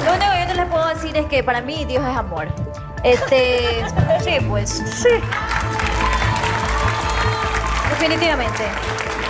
Lo 0.05 0.13
único 0.15 0.31
que 0.33 0.41
yo 0.41 0.47
te 0.47 0.55
les 0.55 0.67
puedo 0.67 0.87
decir 0.89 1.17
es 1.17 1.27
que 1.27 1.43
para 1.43 1.61
mí 1.61 1.85
Dios 1.85 2.03
es 2.07 2.17
amor. 2.17 2.49
Este, 3.03 3.85
sí, 4.25 4.37
pues. 4.49 4.71
Sí. 4.71 5.09
Definitivamente. 7.91 8.65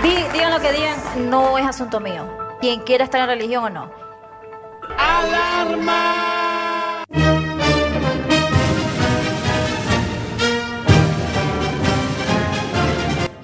Di- 0.02 0.24
digan 0.32 0.52
lo 0.52 0.60
que 0.60 0.72
digan, 0.72 1.30
no 1.30 1.58
es 1.58 1.66
asunto 1.66 2.00
mío. 2.00 2.26
Quien 2.60 2.80
quiera 2.80 3.04
estar 3.04 3.20
en 3.20 3.26
religión 3.28 3.64
o 3.64 3.70
no. 3.70 3.90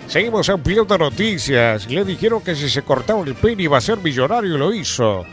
Seguimos 0.08 0.48
en 0.48 0.60
Piloto 0.62 0.98
Noticias. 0.98 1.88
Le 1.88 2.04
dijeron 2.04 2.40
que 2.42 2.54
si 2.56 2.68
se 2.68 2.82
cortaba 2.82 3.20
el 3.24 3.34
pene 3.34 3.62
iba 3.64 3.78
a 3.78 3.80
ser 3.80 3.98
millonario 3.98 4.54
y 4.56 4.58
lo 4.58 4.72
hizo. 4.74 5.24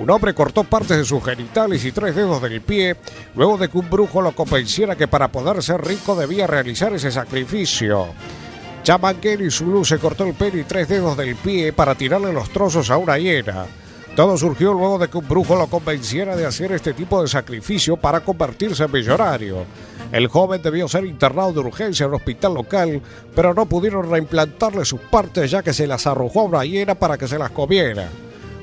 Un 0.00 0.10
hombre 0.10 0.34
cortó 0.34 0.64
partes 0.64 0.96
de 0.96 1.04
sus 1.04 1.22
genitales 1.22 1.84
y 1.84 1.92
tres 1.92 2.16
dedos 2.16 2.42
del 2.42 2.60
pie 2.60 2.96
luego 3.36 3.56
de 3.56 3.68
que 3.68 3.78
un 3.78 3.88
brujo 3.88 4.20
lo 4.20 4.32
convenciera 4.32 4.96
que 4.96 5.06
para 5.06 5.28
poder 5.28 5.62
ser 5.62 5.84
rico 5.84 6.16
debía 6.16 6.48
realizar 6.48 6.92
ese 6.92 7.12
sacrificio. 7.12 8.08
Chamanguer 8.82 9.40
y 9.40 9.50
Zulu 9.50 9.84
se 9.84 9.98
cortó 9.98 10.24
el 10.24 10.34
pene 10.34 10.60
y 10.60 10.64
tres 10.64 10.88
dedos 10.88 11.16
del 11.16 11.36
pie 11.36 11.72
para 11.72 11.94
tirarle 11.94 12.32
los 12.32 12.50
trozos 12.50 12.90
a 12.90 12.98
una 12.98 13.18
hiena. 13.18 13.66
Todo 14.16 14.36
surgió 14.36 14.72
luego 14.72 14.98
de 14.98 15.08
que 15.08 15.18
un 15.18 15.28
brujo 15.28 15.56
lo 15.56 15.68
convenciera 15.68 16.36
de 16.36 16.46
hacer 16.46 16.72
este 16.72 16.92
tipo 16.92 17.22
de 17.22 17.28
sacrificio 17.28 17.96
para 17.96 18.20
convertirse 18.20 18.84
en 18.84 18.92
millonario. 18.92 19.64
El 20.12 20.26
joven 20.28 20.60
debió 20.60 20.86
ser 20.86 21.04
internado 21.04 21.52
de 21.52 21.60
urgencia 21.60 22.04
en 22.04 22.10
un 22.10 22.16
hospital 22.16 22.54
local, 22.54 23.00
pero 23.34 23.54
no 23.54 23.66
pudieron 23.66 24.10
reimplantarle 24.10 24.84
sus 24.84 25.00
partes 25.00 25.50
ya 25.50 25.62
que 25.62 25.72
se 25.72 25.86
las 25.86 26.06
arrojó 26.06 26.40
a 26.40 26.44
una 26.44 26.64
hiena 26.64 26.94
para 26.94 27.16
que 27.16 27.26
se 27.26 27.38
las 27.38 27.50
comiera. 27.50 28.08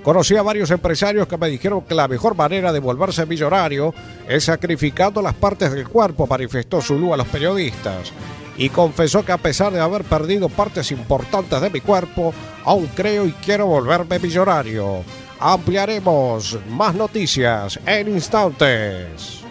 Conocí 0.03 0.35
a 0.35 0.41
varios 0.41 0.71
empresarios 0.71 1.27
que 1.27 1.37
me 1.37 1.47
dijeron 1.47 1.81
que 1.81 1.93
la 1.93 2.07
mejor 2.07 2.35
manera 2.35 2.73
de 2.73 2.79
volverse 2.79 3.27
millonario 3.27 3.93
es 4.27 4.45
sacrificando 4.45 5.21
las 5.21 5.35
partes 5.35 5.71
del 5.71 5.87
cuerpo, 5.87 6.25
manifestó 6.25 6.81
Zulu 6.81 7.13
a 7.13 7.17
los 7.17 7.27
periodistas. 7.27 8.11
Y 8.57 8.69
confesó 8.69 9.23
que 9.23 9.31
a 9.31 9.37
pesar 9.37 9.71
de 9.71 9.79
haber 9.79 10.03
perdido 10.03 10.49
partes 10.49 10.91
importantes 10.91 11.61
de 11.61 11.69
mi 11.69 11.81
cuerpo, 11.81 12.33
aún 12.65 12.87
creo 12.95 13.27
y 13.27 13.31
quiero 13.31 13.67
volverme 13.67 14.17
millonario. 14.17 15.03
Ampliaremos 15.39 16.57
más 16.69 16.95
noticias 16.95 17.79
en 17.85 18.07
instantes. 18.07 19.41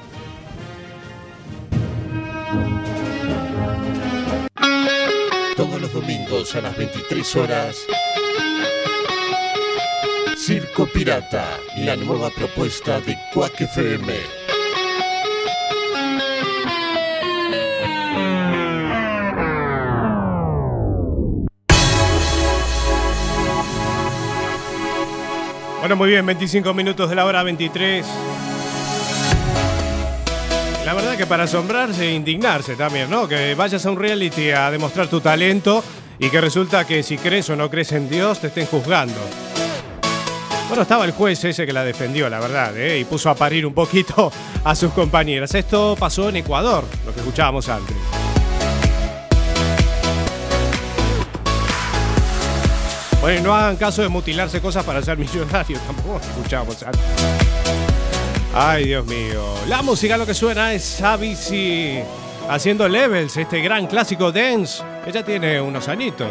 Todos 5.57 5.81
los 5.81 5.93
domingos 5.93 6.55
a 6.57 6.61
las 6.61 6.77
23 6.77 7.37
horas. 7.37 7.77
Circo 10.51 10.85
Pirata, 10.85 11.47
la 11.77 11.95
nueva 11.95 12.29
propuesta 12.29 13.01
de 13.01 13.17
Quack 13.33 13.61
FM. 13.61 14.13
Bueno, 25.79 25.95
muy 25.95 26.11
bien, 26.11 26.27
25 26.27 26.75
minutos 26.75 27.09
de 27.09 27.15
la 27.15 27.27
hora 27.27 27.45
23. 27.45 28.05
La 30.85 30.95
verdad 30.95 31.17
que 31.17 31.27
para 31.27 31.45
asombrarse 31.45 32.09
e 32.09 32.15
indignarse 32.15 32.75
también, 32.75 33.09
¿no? 33.09 33.29
Que 33.29 33.55
vayas 33.55 33.87
a 33.87 33.91
un 33.93 34.01
reality 34.01 34.51
a 34.51 34.69
demostrar 34.73 35.07
tu 35.07 35.21
talento 35.21 35.85
y 36.19 36.29
que 36.29 36.41
resulta 36.41 36.89
que 36.89 37.05
si 37.05 37.19
crees 37.19 37.49
o 37.51 37.55
no 37.55 37.71
crees 37.71 37.93
en 37.93 38.11
Dios 38.11 38.41
te 38.41 38.49
estén 38.49 38.67
juzgando. 38.67 39.50
Bueno, 40.71 40.85
estaba 40.85 41.05
el 41.05 41.11
juez 41.11 41.45
ese 41.45 41.67
que 41.67 41.73
la 41.73 41.83
defendió, 41.83 42.31
la 42.31 42.39
verdad, 42.39 42.79
¿eh? 42.79 43.01
y 43.01 43.05
puso 43.05 43.29
a 43.29 43.35
parir 43.35 43.67
un 43.67 43.75
poquito 43.75 44.31
a 44.63 44.77
sus 44.77 44.93
compañeras. 44.93 45.53
Esto 45.53 45.97
pasó 45.99 46.29
en 46.29 46.37
Ecuador, 46.37 46.85
lo 47.05 47.13
que 47.13 47.19
escuchábamos 47.19 47.69
antes. 47.69 47.97
Bueno, 53.21 53.49
no 53.49 53.53
hagan 53.57 53.75
caso 53.79 54.03
de 54.03 54.09
mutilarse 54.09 54.61
cosas 54.61 54.85
para 54.85 55.03
ser 55.03 55.19
millonarios, 55.19 55.83
tampoco 55.89 56.21
escuchábamos 56.21 56.81
antes. 56.85 57.03
Ay, 58.55 58.85
Dios 58.85 59.05
mío. 59.07 59.43
La 59.67 59.83
música 59.83 60.17
lo 60.17 60.25
que 60.25 60.35
suena 60.35 60.73
es 60.73 61.03
Avicii 61.03 62.01
haciendo 62.49 62.89
Levels, 62.89 63.37
este 63.37 63.61
gran 63.61 63.89
clásico 63.89 64.31
dance, 64.31 64.85
ya 65.13 65.25
tiene 65.25 65.61
unos 65.61 65.89
añitos. 65.89 66.31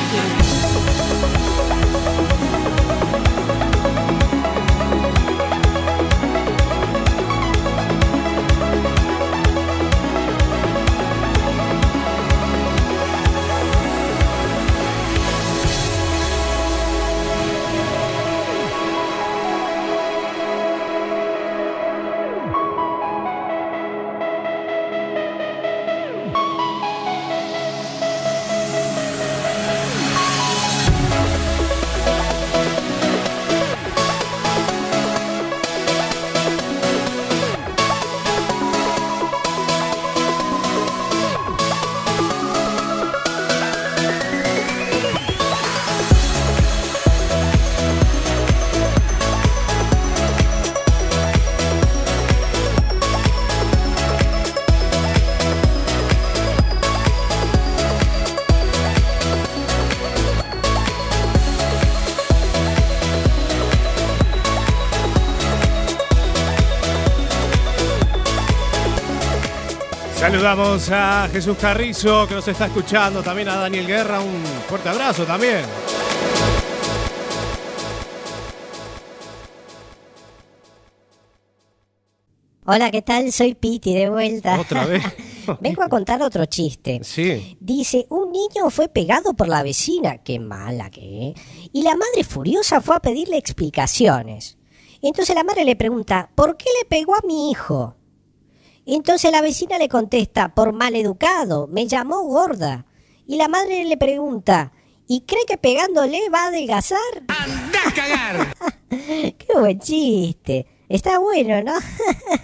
Saludamos 70.31 70.89
a 70.91 71.27
Jesús 71.29 71.57
Carrizo 71.57 72.25
que 72.25 72.35
nos 72.35 72.47
está 72.47 72.67
escuchando, 72.67 73.21
también 73.21 73.49
a 73.49 73.57
Daniel 73.57 73.85
Guerra, 73.85 74.21
un 74.21 74.41
fuerte 74.69 74.87
abrazo 74.87 75.25
también. 75.25 75.65
Hola, 82.65 82.89
¿qué 82.91 83.01
tal? 83.01 83.29
Soy 83.33 83.55
Piti 83.55 83.93
de 83.93 84.09
vuelta. 84.09 84.57
Otra 84.57 84.85
vez. 84.85 85.03
Vengo 85.59 85.83
a 85.83 85.89
contar 85.89 86.21
otro 86.21 86.45
chiste. 86.45 87.01
Sí. 87.03 87.57
Dice, 87.59 88.07
un 88.07 88.31
niño 88.31 88.69
fue 88.69 88.87
pegado 88.87 89.33
por 89.33 89.49
la 89.49 89.63
vecina, 89.63 90.19
qué 90.19 90.39
mala 90.39 90.89
que 90.89 91.31
es, 91.31 91.41
y 91.73 91.83
la 91.83 91.97
madre 91.97 92.23
furiosa 92.23 92.79
fue 92.79 92.95
a 92.95 93.01
pedirle 93.01 93.35
explicaciones. 93.35 94.57
Entonces 95.01 95.35
la 95.35 95.43
madre 95.43 95.65
le 95.65 95.75
pregunta, 95.75 96.31
¿por 96.35 96.55
qué 96.55 96.69
le 96.79 96.87
pegó 96.87 97.15
a 97.15 97.27
mi 97.27 97.51
hijo? 97.51 97.97
Entonces 98.95 99.31
la 99.31 99.41
vecina 99.41 99.77
le 99.77 99.87
contesta, 99.87 100.53
por 100.53 100.73
mal 100.73 100.97
educado, 100.97 101.67
me 101.67 101.87
llamó 101.87 102.23
gorda. 102.23 102.85
Y 103.25 103.37
la 103.37 103.47
madre 103.47 103.85
le 103.85 103.95
pregunta, 103.95 104.73
¿y 105.07 105.21
cree 105.21 105.45
que 105.47 105.57
pegándole 105.57 106.29
va 106.29 106.43
a 106.43 106.47
adelgazar? 106.47 106.99
¡Anda 107.29 107.79
a 107.87 107.93
cagar! 107.93 108.55
¡Qué 108.89 109.47
buen 109.55 109.79
chiste! 109.79 110.67
Está 110.89 111.19
bueno, 111.19 111.63
¿no? 111.63 111.71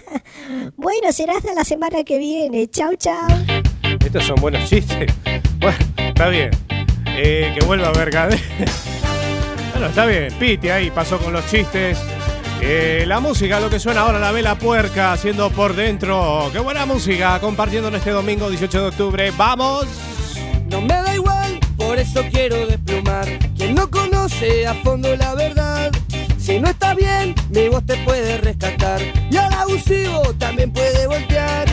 bueno, 0.78 1.12
será 1.12 1.36
hasta 1.36 1.52
la 1.52 1.64
semana 1.64 2.02
que 2.02 2.16
viene. 2.16 2.66
Chau, 2.70 2.96
chau. 2.96 3.28
Estos 4.02 4.24
son 4.24 4.36
buenos 4.40 4.66
chistes. 4.70 5.12
Bueno, 5.58 5.76
está 5.98 6.28
bien. 6.28 6.50
Eh, 7.08 7.52
que 7.54 7.66
vuelva 7.66 7.88
a 7.88 7.92
ver 7.92 8.10
Gade. 8.10 8.40
Bueno, 9.72 9.88
está 9.88 10.06
bien. 10.06 10.28
Piti 10.38 10.70
ahí 10.70 10.90
pasó 10.90 11.18
con 11.18 11.34
los 11.34 11.46
chistes. 11.50 11.98
Eh, 12.60 13.04
la 13.06 13.20
música, 13.20 13.60
lo 13.60 13.70
que 13.70 13.78
suena 13.78 14.00
ahora, 14.00 14.18
la 14.18 14.32
vela 14.32 14.58
puerca 14.58 15.12
haciendo 15.12 15.50
por 15.50 15.74
dentro. 15.74 16.50
Qué 16.52 16.58
buena 16.58 16.86
música, 16.86 17.38
compartiendo 17.40 17.88
en 17.88 17.94
este 17.94 18.10
domingo 18.10 18.50
18 18.50 18.80
de 18.82 18.88
octubre. 18.88 19.32
¡Vamos! 19.36 19.86
No 20.68 20.80
me 20.80 20.94
da 20.94 21.14
igual, 21.14 21.60
por 21.76 21.98
eso 21.98 22.24
quiero 22.30 22.66
desplumar. 22.66 23.26
Quien 23.56 23.74
no 23.74 23.88
conoce 23.90 24.66
a 24.66 24.74
fondo 24.74 25.14
la 25.16 25.34
verdad. 25.34 25.92
Si 26.38 26.58
no 26.58 26.68
está 26.68 26.94
bien, 26.94 27.34
mi 27.50 27.68
voz 27.68 27.84
te 27.86 27.96
puede 28.04 28.38
rescatar. 28.38 29.00
Y 29.30 29.36
al 29.36 29.52
abusivo 29.52 30.22
también 30.38 30.72
puede 30.72 31.06
voltear. 31.06 31.66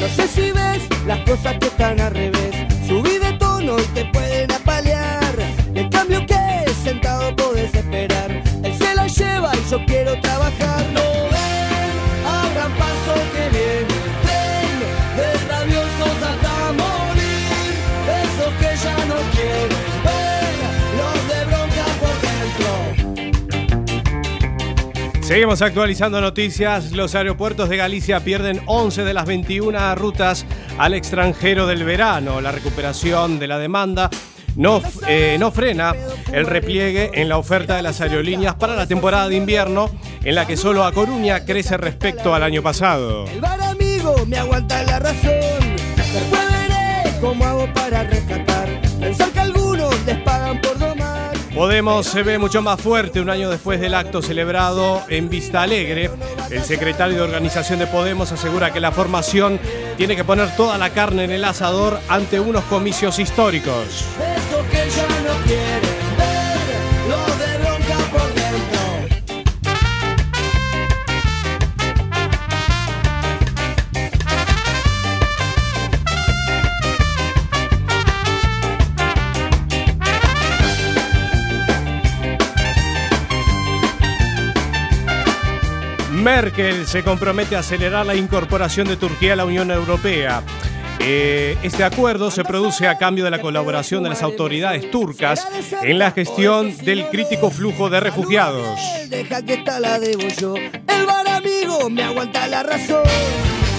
No 0.00 0.08
sé 0.08 0.28
si 0.28 0.52
ves 0.52 0.82
las 1.06 1.18
cosas 1.20 1.56
que 1.58 1.66
están 1.66 2.00
al 2.00 2.14
revés. 2.14 2.54
Subí 2.86 3.18
de 3.18 3.32
tono 3.38 3.78
y 3.78 3.82
te 3.94 4.04
pueden 4.06 4.52
apalear. 4.52 5.34
En 5.74 5.88
cambio 5.90 6.24
que 6.26 6.70
sentado 6.84 7.34
podés 7.34 7.74
esperar. 7.74 8.17
Lleva 9.08 9.50
y 9.54 9.70
yo 9.70 9.78
quiero 9.86 10.20
trabajar. 10.20 10.84
No 10.92 11.00
ven, 11.00 11.90
abran 12.26 12.72
paso 12.72 13.14
que 13.32 13.48
viene 13.48 13.78
el 13.78 13.86
tren. 14.22 14.78
De 15.16 15.32
rabiosos 15.48 16.16
hasta 16.22 16.72
morir. 16.72 17.72
Esos 18.22 18.52
que 18.60 18.70
ya 18.84 18.96
no 19.06 19.16
quieren 19.32 19.82
ver. 20.04 20.52
Los 20.98 21.18
de 21.28 21.40
bronca 21.46 21.86
por 22.00 22.16
dentro. 25.00 25.22
Seguimos 25.22 25.62
actualizando 25.62 26.20
noticias. 26.20 26.92
Los 26.92 27.14
aeropuertos 27.14 27.70
de 27.70 27.78
Galicia 27.78 28.20
pierden 28.20 28.60
11 28.66 29.04
de 29.04 29.14
las 29.14 29.24
21 29.24 29.94
rutas 29.94 30.44
al 30.76 30.92
extranjero 30.92 31.66
del 31.66 31.84
verano. 31.84 32.42
La 32.42 32.52
recuperación 32.52 33.38
de 33.38 33.48
la 33.48 33.58
demanda 33.58 34.10
no, 34.56 34.82
eh, 35.06 35.36
no 35.38 35.50
frena 35.50 35.94
el 36.32 36.46
repliegue 36.46 37.10
en 37.14 37.28
la 37.28 37.38
oferta 37.38 37.76
de 37.76 37.82
las 37.82 38.00
aerolíneas 38.00 38.54
para 38.56 38.74
la 38.74 38.86
temporada 38.86 39.28
de 39.28 39.36
invierno, 39.36 39.90
en 40.24 40.34
la 40.34 40.46
que 40.46 40.56
solo 40.56 40.84
a 40.84 40.92
Coruña 40.92 41.44
crece 41.44 41.76
respecto 41.76 42.34
al 42.34 42.42
año 42.42 42.62
pasado. 42.62 43.24
El 43.26 43.40
bar 43.40 43.60
amigo 43.60 44.14
me 44.26 44.38
aguanta 44.38 44.82
la 44.82 44.98
razón. 44.98 45.76
Después 45.96 46.42
veré 46.50 47.18
cómo 47.20 47.44
hago 47.44 47.72
para 47.74 48.04
rescatar. 48.04 48.68
Pensar 49.00 49.28
que 49.30 49.40
algunos 49.40 49.94
les 50.04 50.18
pagan 50.18 50.60
por 50.60 50.78
domar. 50.78 51.32
Podemos 51.54 52.06
se 52.06 52.22
ve 52.22 52.38
mucho 52.38 52.62
más 52.62 52.80
fuerte 52.80 53.20
un 53.20 53.30
año 53.30 53.50
después 53.50 53.80
del 53.80 53.94
acto 53.94 54.22
celebrado 54.22 55.02
en 55.08 55.28
Vista 55.28 55.62
Alegre. 55.62 56.10
El 56.50 56.62
secretario 56.62 57.16
de 57.16 57.22
organización 57.22 57.78
de 57.78 57.86
Podemos 57.86 58.32
asegura 58.32 58.72
que 58.72 58.80
la 58.80 58.92
formación 58.92 59.58
tiene 59.96 60.14
que 60.14 60.24
poner 60.24 60.54
toda 60.56 60.78
la 60.78 60.90
carne 60.90 61.24
en 61.24 61.32
el 61.32 61.44
asador 61.44 61.98
ante 62.08 62.38
unos 62.38 62.64
comicios 62.64 63.18
históricos. 63.18 64.04
Merkel 86.28 86.86
se 86.86 87.02
compromete 87.02 87.56
a 87.56 87.60
acelerar 87.60 88.04
la 88.04 88.14
incorporación 88.14 88.86
de 88.86 88.96
Turquía 88.96 89.32
a 89.32 89.36
la 89.36 89.44
Unión 89.46 89.70
Europea. 89.70 90.42
Eh, 91.10 91.56
este 91.62 91.84
acuerdo 91.84 92.30
se 92.30 92.44
produce 92.44 92.86
a 92.86 92.98
cambio 92.98 93.24
de 93.24 93.30
la 93.30 93.40
colaboración 93.40 94.02
de 94.02 94.10
las 94.10 94.22
autoridades 94.22 94.90
turcas 94.90 95.48
en 95.80 95.98
la 95.98 96.10
gestión 96.10 96.76
del 96.84 97.08
crítico 97.08 97.48
flujo 97.48 97.88
de 97.88 97.98
refugiados. 97.98 98.78
Deja 99.08 99.40
que 99.40 99.64
la 99.80 99.98
debo 99.98 100.28
yo. 100.38 100.54
El 100.54 101.06
bar 101.06 101.26
amigo 101.26 101.88
me 101.88 102.02
aguanta 102.02 102.46
la 102.48 102.62
razón. 102.62 103.04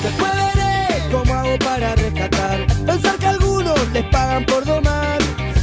Después 0.01 0.31
veré 0.33 1.03
cómo 1.11 1.31
hago 1.35 1.59
para 1.59 1.93
rescatar. 1.97 2.65
Pensar 2.87 3.15
que 3.19 3.27
algunos 3.27 3.91
les 3.93 4.05
pagan 4.05 4.43
por 4.47 4.65
domar. 4.65 5.19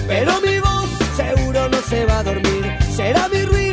Pero 0.07 0.40
mi 0.42 0.61
voz 0.61 0.88
seguro 1.16 1.68
no 1.68 1.81
se 1.81 2.05
va 2.05 2.20
a 2.20 2.22
dormir. 2.22 2.76
Será 2.94 3.26
mi 3.26 3.42
ruina, 3.42 3.65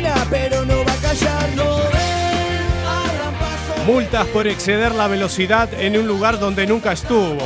Multas 3.86 4.26
por 4.28 4.46
exceder 4.46 4.94
la 4.94 5.08
velocidad 5.08 5.68
en 5.74 5.98
un 5.98 6.06
lugar 6.06 6.38
donde 6.38 6.66
nunca 6.66 6.92
estuvo. 6.92 7.36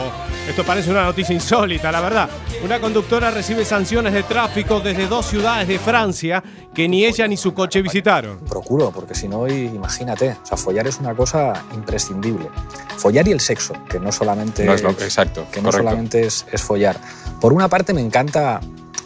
Esto 0.48 0.64
parece 0.64 0.90
una 0.90 1.02
noticia 1.04 1.34
insólita, 1.34 1.90
la 1.90 2.00
verdad. 2.00 2.30
Una 2.64 2.80
conductora 2.80 3.30
recibe 3.30 3.64
sanciones 3.64 4.12
de 4.14 4.22
tráfico 4.22 4.78
desde 4.80 5.06
dos 5.08 5.26
ciudades 5.26 5.66
de 5.66 5.78
Francia 5.78 6.42
que 6.72 6.88
ni 6.88 7.04
ella 7.04 7.26
ni 7.26 7.36
su 7.36 7.52
coche 7.52 7.82
visitaron. 7.82 8.38
Procuro, 8.48 8.90
porque 8.92 9.14
si 9.16 9.26
no, 9.28 9.48
imagínate. 9.48 10.36
O 10.42 10.46
sea, 10.46 10.56
follar 10.56 10.86
es 10.86 10.98
una 11.00 11.14
cosa 11.14 11.64
imprescindible. 11.74 12.48
Follar 12.96 13.26
y 13.26 13.32
el 13.32 13.40
sexo, 13.40 13.74
que 13.90 13.98
no 13.98 14.12
solamente, 14.12 14.64
No 14.64 14.74
es 14.74 14.82
lo- 14.82 14.90
exacto, 14.90 15.44
que 15.52 15.60
no 15.60 15.70
correcto. 15.70 15.88
solamente 15.90 16.24
es, 16.24 16.46
es 16.52 16.62
follar. 16.62 16.98
Por 17.40 17.52
una 17.52 17.68
parte, 17.68 17.92
me 17.92 18.00
encanta, 18.00 18.60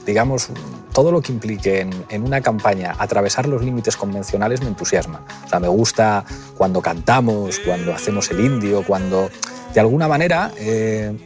digamos, 0.06 0.48
todo 0.92 1.10
lo 1.10 1.22
que 1.22 1.32
implique 1.32 1.86
en, 2.08 2.22
una 2.22 2.40
campaña 2.40 2.94
atravesar 2.98 3.48
los 3.48 3.62
límites 3.62 3.96
convencionales 3.96 4.60
me 4.60 4.68
entusiasma. 4.68 5.24
O 5.44 5.48
sea, 5.48 5.60
me 5.60 5.68
gusta 5.68 6.24
cuando 6.56 6.80
cantamos, 6.80 7.58
cuando 7.60 7.92
hacemos 7.92 8.30
el 8.30 8.40
indio, 8.40 8.84
cuando 8.86 9.30
de 9.74 9.80
alguna 9.80 10.06
manera 10.06 10.52
eh, 10.58 11.16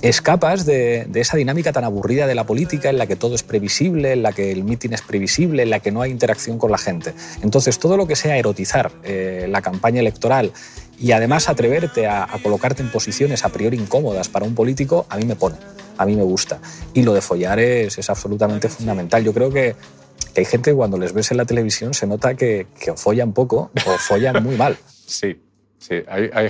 escapas 0.00 0.64
de, 0.64 1.06
de 1.08 1.20
esa 1.20 1.36
dinámica 1.36 1.72
tan 1.72 1.84
aburrida 1.84 2.26
de 2.26 2.34
la 2.34 2.44
política 2.44 2.88
en 2.88 2.98
la 2.98 3.06
que 3.06 3.16
todo 3.16 3.34
es 3.34 3.42
previsible, 3.42 4.12
en 4.12 4.22
la 4.22 4.32
que 4.32 4.52
el 4.52 4.62
mitin 4.64 4.92
es 4.92 5.02
previsible, 5.02 5.64
en 5.64 5.70
la 5.70 5.80
que 5.80 5.90
no 5.90 6.02
hay 6.02 6.10
interacción 6.10 6.58
con 6.58 6.70
la 6.70 6.78
gente. 6.78 7.14
Entonces, 7.42 7.78
todo 7.78 7.96
lo 7.96 8.06
que 8.06 8.16
sea 8.16 8.36
erotizar 8.36 8.92
eh, 9.02 9.46
la 9.50 9.62
campaña 9.62 10.00
electoral 10.00 10.52
y 10.98 11.12
además 11.12 11.48
atreverte 11.48 12.06
a, 12.06 12.24
a 12.24 12.38
colocarte 12.42 12.82
en 12.82 12.90
posiciones 12.90 13.44
a 13.44 13.48
priori 13.48 13.76
incómodas 13.76 14.28
para 14.28 14.46
un 14.46 14.54
político, 14.54 15.06
a 15.10 15.16
mí 15.16 15.24
me 15.24 15.36
pone, 15.36 15.56
a 15.98 16.06
mí 16.06 16.16
me 16.16 16.22
gusta. 16.22 16.60
Y 16.94 17.02
lo 17.02 17.12
de 17.14 17.20
follar 17.20 17.58
es, 17.58 17.98
es 17.98 18.10
absolutamente 18.10 18.68
fundamental. 18.68 19.22
Yo 19.24 19.32
creo 19.32 19.50
que, 19.50 19.74
que 20.34 20.40
hay 20.40 20.44
gente 20.44 20.70
que 20.70 20.76
cuando 20.76 20.98
les 20.98 21.12
ves 21.12 21.30
en 21.30 21.36
la 21.38 21.44
televisión 21.44 21.94
se 21.94 22.06
nota 22.06 22.34
que, 22.34 22.66
que 22.78 22.90
o 22.90 22.96
follan 22.96 23.32
poco 23.32 23.70
o 23.86 23.98
follan 23.98 24.42
muy 24.42 24.56
mal. 24.56 24.76
Sí, 25.06 25.40
sí. 25.78 26.02
Hay- 26.08 26.30
hay- 26.32 26.48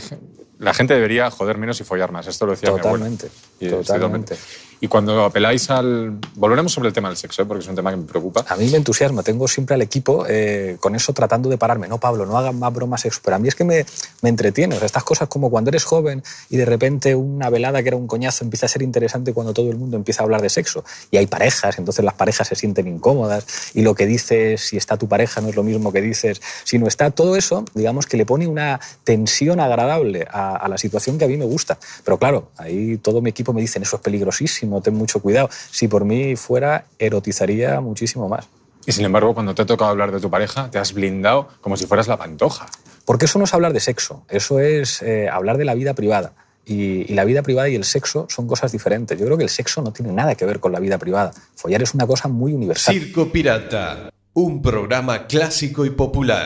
la 0.58 0.72
gente 0.72 0.94
debería 0.94 1.30
joder 1.30 1.58
menos 1.58 1.78
y 1.82 1.84
follar 1.84 2.10
más. 2.10 2.26
Esto 2.26 2.46
lo 2.46 2.52
decía 2.52 2.70
Totalmente, 2.70 3.26
mi 3.60 3.66
abuela. 3.66 3.76
Y 3.76 3.80
estoy 3.80 3.96
totalmente. 3.98 4.36
Y 4.80 4.88
cuando 4.88 5.24
apeláis 5.24 5.70
al... 5.70 6.18
Volveremos 6.34 6.72
sobre 6.72 6.88
el 6.88 6.94
tema 6.94 7.08
del 7.08 7.16
sexo, 7.16 7.42
¿eh? 7.42 7.44
porque 7.46 7.62
es 7.62 7.68
un 7.68 7.76
tema 7.76 7.90
que 7.90 7.96
me 7.96 8.04
preocupa. 8.04 8.44
A 8.48 8.56
mí 8.56 8.68
me 8.68 8.76
entusiasma, 8.76 9.22
tengo 9.22 9.48
siempre 9.48 9.74
al 9.74 9.82
equipo 9.82 10.24
eh, 10.28 10.76
con 10.80 10.94
eso 10.94 11.12
tratando 11.12 11.48
de 11.48 11.56
pararme. 11.56 11.88
No, 11.88 11.98
Pablo, 11.98 12.26
no 12.26 12.36
hagan 12.36 12.58
más 12.58 12.72
bromas 12.72 13.00
sexo. 13.00 13.20
Pero 13.24 13.36
a 13.36 13.38
mí 13.38 13.48
es 13.48 13.54
que 13.54 13.64
me, 13.64 13.86
me 14.22 14.28
entretiene. 14.28 14.74
O 14.74 14.78
sea, 14.78 14.86
estas 14.86 15.04
cosas 15.04 15.28
como 15.28 15.50
cuando 15.50 15.70
eres 15.70 15.84
joven 15.84 16.22
y 16.50 16.56
de 16.56 16.64
repente 16.64 17.14
una 17.14 17.48
velada 17.48 17.82
que 17.82 17.88
era 17.88 17.96
un 17.96 18.06
coñazo 18.06 18.44
empieza 18.44 18.66
a 18.66 18.68
ser 18.68 18.82
interesante 18.82 19.32
cuando 19.32 19.54
todo 19.54 19.70
el 19.70 19.76
mundo 19.76 19.96
empieza 19.96 20.22
a 20.22 20.24
hablar 20.24 20.42
de 20.42 20.50
sexo. 20.50 20.84
Y 21.10 21.16
hay 21.16 21.26
parejas, 21.26 21.78
entonces 21.78 22.04
las 22.04 22.14
parejas 22.14 22.48
se 22.48 22.54
sienten 22.54 22.86
incómodas 22.86 23.46
y 23.74 23.82
lo 23.82 23.94
que 23.94 24.06
dices 24.06 24.60
si 24.60 24.76
está 24.76 24.96
tu 24.96 25.08
pareja 25.08 25.40
no 25.40 25.48
es 25.48 25.56
lo 25.56 25.62
mismo 25.62 25.92
que 25.92 26.00
dices 26.00 26.42
si 26.64 26.78
no 26.78 26.86
está. 26.86 27.10
Todo 27.10 27.36
eso, 27.36 27.64
digamos 27.74 28.06
que 28.06 28.16
le 28.16 28.26
pone 28.26 28.46
una 28.46 28.80
tensión 29.04 29.60
agradable 29.60 30.26
a, 30.30 30.56
a 30.56 30.68
la 30.68 30.76
situación 30.76 31.18
que 31.18 31.24
a 31.24 31.28
mí 31.28 31.36
me 31.36 31.46
gusta. 31.46 31.78
Pero 32.04 32.18
claro, 32.18 32.50
ahí 32.58 32.98
todo 32.98 33.22
mi 33.22 33.30
equipo 33.30 33.52
me 33.52 33.60
dicen 33.60 33.82
eso 33.82 33.96
es 33.96 34.02
peligrosísimo, 34.02 34.65
ten 34.82 34.94
mucho 34.94 35.20
cuidado. 35.20 35.48
Si 35.70 35.88
por 35.88 36.04
mí 36.04 36.36
fuera, 36.36 36.84
erotizaría 36.98 37.80
muchísimo 37.80 38.28
más. 38.28 38.48
Y 38.86 38.92
sin 38.92 39.04
embargo, 39.04 39.34
cuando 39.34 39.54
te 39.54 39.62
ha 39.62 39.66
tocado 39.66 39.90
hablar 39.90 40.12
de 40.12 40.20
tu 40.20 40.30
pareja, 40.30 40.70
te 40.70 40.78
has 40.78 40.92
blindado 40.92 41.48
como 41.60 41.76
si 41.76 41.86
fueras 41.86 42.06
la 42.06 42.16
pantoja. 42.16 42.66
Porque 43.04 43.24
eso 43.24 43.38
no 43.38 43.44
es 43.44 43.54
hablar 43.54 43.72
de 43.72 43.80
sexo, 43.80 44.24
eso 44.28 44.60
es 44.60 45.02
eh, 45.02 45.28
hablar 45.28 45.58
de 45.58 45.64
la 45.64 45.74
vida 45.74 45.94
privada. 45.94 46.32
Y, 46.64 47.10
y 47.10 47.14
la 47.14 47.24
vida 47.24 47.42
privada 47.42 47.68
y 47.68 47.74
el 47.76 47.84
sexo 47.84 48.26
son 48.28 48.46
cosas 48.46 48.72
diferentes. 48.72 49.18
Yo 49.18 49.26
creo 49.26 49.36
que 49.36 49.44
el 49.44 49.50
sexo 49.50 49.82
no 49.82 49.92
tiene 49.92 50.12
nada 50.12 50.34
que 50.34 50.44
ver 50.44 50.60
con 50.60 50.72
la 50.72 50.80
vida 50.80 50.98
privada. 50.98 51.32
Follar 51.54 51.82
es 51.82 51.94
una 51.94 52.06
cosa 52.06 52.28
muy 52.28 52.52
universal. 52.52 52.94
Circo 52.94 53.30
Pirata, 53.30 54.10
un 54.34 54.62
programa 54.62 55.26
clásico 55.26 55.84
y 55.84 55.90
popular. 55.90 56.44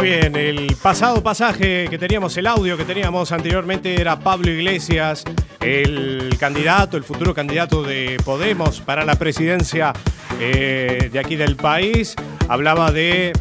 Muy 0.00 0.08
bien, 0.08 0.34
el 0.34 0.74
pasado 0.82 1.22
pasaje 1.22 1.86
que 1.90 1.98
teníamos, 1.98 2.34
el 2.38 2.46
audio 2.46 2.78
que 2.78 2.86
teníamos 2.86 3.32
anteriormente 3.32 4.00
era 4.00 4.18
Pablo 4.18 4.50
Iglesias, 4.50 5.24
el 5.60 6.34
candidato, 6.40 6.96
el 6.96 7.04
futuro 7.04 7.34
candidato 7.34 7.82
de 7.82 8.16
Podemos 8.24 8.80
para 8.80 9.04
la 9.04 9.16
presidencia 9.16 9.92
eh, 10.40 11.10
de 11.12 11.18
aquí 11.18 11.36
del 11.36 11.54
país. 11.54 12.16
Hablaba 12.50 12.90
de 12.90 13.32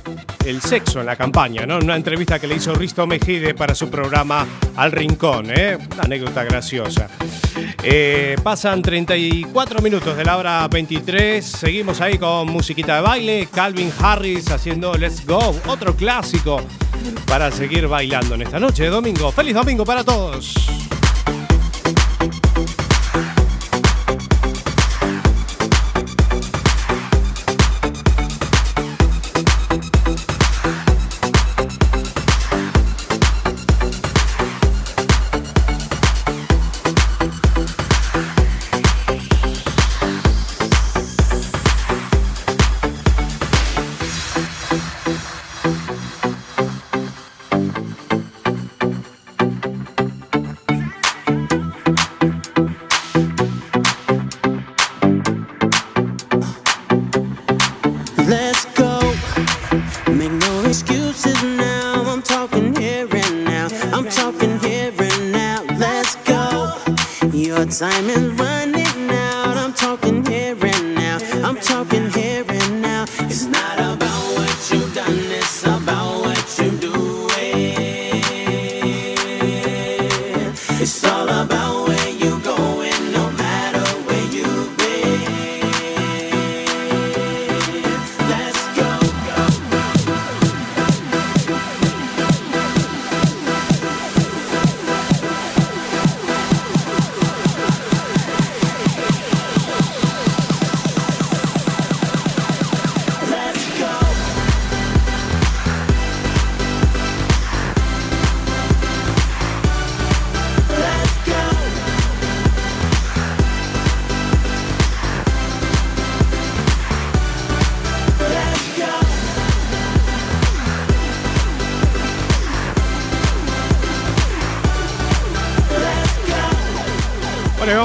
el 0.45 0.61
sexo 0.61 0.99
en 0.99 1.07
la 1.07 1.15
campaña, 1.15 1.65
¿no? 1.65 1.77
En 1.77 1.85
una 1.85 1.95
entrevista 1.95 2.37
que 2.37 2.45
le 2.45 2.53
hizo 2.53 2.75
Risto 2.75 3.07
Mejide 3.07 3.55
para 3.55 3.73
su 3.73 3.89
programa 3.89 4.45
Al 4.75 4.91
Rincón, 4.91 5.47
¿eh? 5.49 5.79
Una 5.93 6.03
anécdota 6.03 6.43
graciosa. 6.43 7.09
Eh, 7.81 8.35
pasan 8.43 8.83
34 8.83 9.81
minutos 9.81 10.15
de 10.15 10.23
la 10.23 10.37
hora 10.37 10.67
23. 10.67 11.43
Seguimos 11.43 12.01
ahí 12.01 12.19
con 12.19 12.49
musiquita 12.49 12.97
de 12.97 13.01
baile. 13.01 13.47
Calvin 13.51 13.91
Harris 13.99 14.51
haciendo 14.51 14.93
Let's 14.93 15.25
Go, 15.25 15.55
otro 15.65 15.95
clásico 15.95 16.61
para 17.25 17.49
seguir 17.49 17.87
bailando 17.87 18.35
en 18.35 18.43
esta 18.43 18.59
noche 18.59 18.83
de 18.83 18.89
domingo. 18.89 19.31
¡Feliz 19.31 19.55
domingo 19.55 19.85
para 19.85 20.03
todos! 20.03 20.53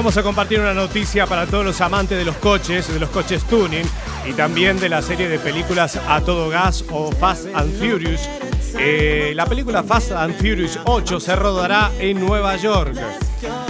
Vamos 0.05 0.17
a 0.17 0.21
compartir 0.21 0.59
una 0.59 0.75
noticia 0.75 1.25
para 1.25 1.47
todos 1.47 1.65
los 1.65 1.81
amantes 1.81 2.15
de 2.15 2.23
los 2.23 2.35
coches, 2.35 2.93
de 2.93 2.99
los 2.99 3.09
coches 3.09 3.43
tuning 3.45 3.87
y 4.29 4.33
también 4.33 4.79
de 4.79 4.87
la 4.87 5.01
serie 5.01 5.27
de 5.27 5.39
películas 5.39 5.99
A 6.07 6.21
Todo 6.21 6.47
Gas 6.47 6.85
o 6.91 7.11
Fast 7.11 7.47
and 7.55 7.75
Furious. 7.79 8.29
Eh, 8.77 9.33
la 9.35 9.47
película 9.47 9.81
Fast 9.81 10.11
and 10.11 10.37
Furious 10.37 10.77
8 10.85 11.19
se 11.19 11.35
rodará 11.35 11.89
en 11.97 12.23
Nueva 12.23 12.55
York. 12.55 12.93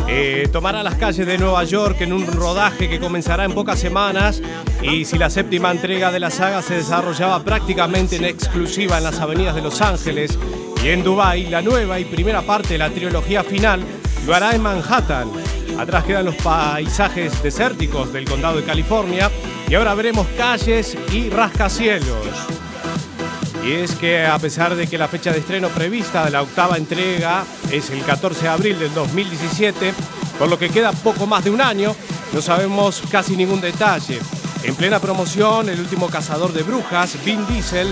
Eh, 0.10 0.50
tomará 0.52 0.84
las 0.84 0.96
calles 0.96 1.26
de 1.26 1.38
Nueva 1.38 1.64
York 1.64 2.02
en 2.02 2.12
un 2.12 2.28
rodaje 2.28 2.90
que 2.90 3.00
comenzará 3.00 3.46
en 3.46 3.54
pocas 3.54 3.80
semanas 3.80 4.42
y 4.82 5.06
si 5.06 5.18
la 5.18 5.30
séptima 5.30 5.72
entrega 5.72 6.12
de 6.12 6.20
la 6.20 6.32
saga 6.32 6.62
se 6.62 6.74
desarrollaba 6.74 7.46
prácticamente 7.46 8.18
en 8.18 8.26
exclusiva 8.26 8.98
en 8.98 9.06
las 9.06 9.22
avenidas 9.22 9.56
de 9.56 9.62
Los 9.62 9.80
Ángeles 9.80 10.38
y 10.84 10.90
en 10.90 11.02
Dubái, 11.02 11.46
la 11.46 11.62
nueva 11.62 11.98
y 11.98 12.04
primera 12.04 12.42
parte 12.42 12.74
de 12.74 12.80
la 12.80 12.90
trilogía 12.90 13.42
final 13.42 13.86
lo 14.28 14.36
hará 14.36 14.54
en 14.54 14.62
Manhattan. 14.62 15.45
Atrás 15.78 16.06
quedan 16.06 16.26
los 16.26 16.36
paisajes 16.36 17.44
desérticos 17.44 18.14
del 18.14 18.26
condado 18.26 18.58
de 18.58 18.64
California 18.64 19.30
y 19.68 19.76
ahora 19.76 19.94
veremos 19.94 20.26
calles 20.38 20.98
y 21.12 21.30
rascacielos. 21.30 22.28
Y 23.66 23.74
es 23.74 23.96
que 23.96 24.26
a 24.26 24.38
pesar 24.40 24.76
de 24.76 24.88
que 24.88 24.98
la 24.98 25.08
fecha 25.08 25.32
de 25.32 25.40
estreno 25.40 25.68
prevista 25.70 26.24
de 26.24 26.32
la 26.32 26.44
octava 26.44 26.78
entrega 26.78 27.44
es 27.72 27.90
el 27.90 28.04
14 28.04 28.44
de 28.44 28.48
abril 28.48 28.80
del 28.80 28.94
2017, 28.94 29.94
por 30.40 30.50
lo 30.50 30.58
que 30.58 30.70
queda 30.70 30.92
poco 30.92 31.28
más 31.28 31.44
de 31.44 31.50
un 31.50 31.62
año, 31.62 31.96
no 32.32 32.42
sabemos 32.42 33.02
casi 33.12 33.36
ningún 33.36 33.60
detalle. 33.60 34.20
En 34.64 34.76
plena 34.76 35.00
promoción, 35.00 35.68
el 35.70 35.80
último 35.80 36.08
cazador 36.08 36.54
de 36.54 36.64
brujas, 36.64 37.18
Vin 37.26 37.46
Diesel, 37.48 37.92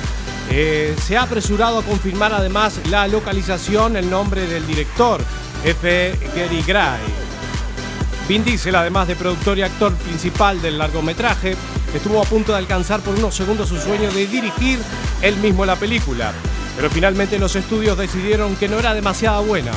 eh, 0.52 0.96
se 1.02 1.18
ha 1.18 1.24
apresurado 1.24 1.80
a 1.80 1.84
confirmar 1.84 2.34
además 2.34 2.80
la 2.90 3.08
localización, 3.08 3.98
el 3.98 4.10
nombre 4.10 4.48
del 4.48 4.66
director, 4.68 5.22
F. 5.66 6.18
Gary 6.36 6.62
Gray. 6.62 7.23
Vin 8.28 8.44
Diesel, 8.46 8.76
además 8.76 9.08
de 9.08 9.16
productor 9.16 9.58
y 9.58 9.64
actor 9.64 9.94
principal 9.96 10.62
del 10.62 10.78
largometraje, 10.78 11.56
estuvo 11.94 12.22
a 12.22 12.26
punto 12.26 12.54
de 12.54 12.58
alcanzar 12.60 13.02
por 13.02 13.16
unos 13.16 13.36
segundos 13.36 13.70
su 13.70 13.78
sueño 13.78 14.12
de 14.12 14.28
dirigir 14.28 14.80
él 15.22 15.36
mismo 15.38 15.66
la 15.66 15.76
película. 15.76 16.32
Pero 16.76 16.90
finalmente 16.90 17.38
los 17.38 17.56
estudios 17.56 17.98
decidieron 17.98 18.56
que 18.56 18.68
no 18.70 18.80
era 18.80 18.94
demasiado 18.94 19.44
buena. 19.44 19.72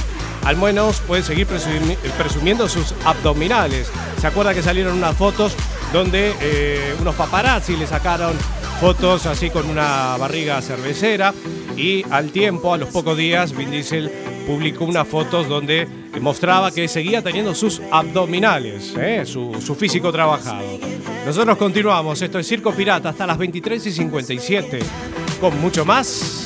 Al 0.45 0.57
menos 0.57 1.01
puede 1.01 1.25
seguir 1.25 1.49
presumi- 1.49 1.97
presumiendo 2.17 2.69
sus 2.69 2.95
abdominales. 3.05 3.89
¿Se 4.21 4.29
acuerda 4.29 4.55
que 4.55 4.63
salieron 4.63 4.97
unas 4.97 5.17
fotos 5.17 5.55
donde 5.93 6.35
eh, 6.41 6.95
unos 7.01 7.17
paparazzi 7.17 7.77
le 7.77 7.87
sacaron 7.87 8.33
fotos 8.81 9.27
así 9.27 9.51
con 9.51 9.69
una 9.69 10.17
barriga 10.19 10.63
cervecera? 10.63 11.35
Y 11.77 12.05
al 12.11 12.31
tiempo, 12.31 12.73
a 12.73 12.79
los 12.79 12.91
pocos 12.91 13.17
días, 13.19 13.55
Vin 13.57 13.73
Diesel 13.73 14.11
publicó 14.47 14.85
unas 14.85 15.07
fotos 15.07 15.49
donde 15.49 15.87
mostraba 16.21 16.71
que 16.71 16.89
seguía 16.89 17.23
teniendo 17.23 17.55
sus 17.55 17.83
abdominales, 17.91 18.95
¿eh? 18.97 19.25
su, 19.27 19.55
su 19.61 19.75
físico 19.75 20.13
trabajado. 20.13 20.65
Nosotros 21.27 21.59
continuamos, 21.59 22.23
esto 22.23 22.39
es 22.39 22.47
Circo 22.47 22.73
Pirata 22.73 23.09
hasta 23.09 23.27
las 23.27 23.37
23 23.37 23.85
y 23.87 23.93
57, 23.93 24.79
con 25.41 25.61
mucho 25.61 25.85
más. 25.85 26.46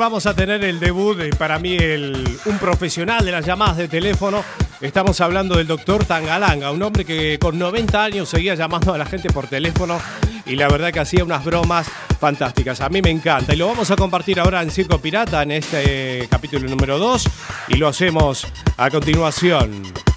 Vamos 0.00 0.24
a 0.24 0.34
tener 0.34 0.64
el 0.64 0.80
debut 0.80 1.14
de, 1.14 1.28
para 1.28 1.58
mí, 1.58 1.76
el, 1.76 2.26
un 2.46 2.58
profesional 2.58 3.22
de 3.22 3.32
las 3.32 3.44
llamadas 3.44 3.76
de 3.76 3.86
teléfono. 3.86 4.42
Estamos 4.80 5.20
hablando 5.20 5.56
del 5.56 5.66
doctor 5.66 6.06
Tangalanga, 6.06 6.70
un 6.70 6.82
hombre 6.82 7.04
que 7.04 7.38
con 7.38 7.58
90 7.58 8.02
años 8.02 8.30
seguía 8.30 8.54
llamando 8.54 8.94
a 8.94 8.98
la 8.98 9.04
gente 9.04 9.28
por 9.28 9.46
teléfono 9.46 10.00
y 10.46 10.56
la 10.56 10.68
verdad 10.68 10.90
que 10.90 11.00
hacía 11.00 11.22
unas 11.22 11.44
bromas 11.44 11.86
fantásticas. 12.18 12.80
A 12.80 12.88
mí 12.88 13.02
me 13.02 13.10
encanta 13.10 13.52
y 13.52 13.58
lo 13.58 13.66
vamos 13.66 13.90
a 13.90 13.96
compartir 13.96 14.40
ahora 14.40 14.62
en 14.62 14.70
Circo 14.70 14.98
Pirata 14.98 15.42
en 15.42 15.50
este 15.50 16.26
capítulo 16.30 16.66
número 16.66 16.98
2 16.98 17.28
y 17.68 17.74
lo 17.74 17.86
hacemos 17.86 18.46
a 18.78 18.88
continuación. 18.88 20.09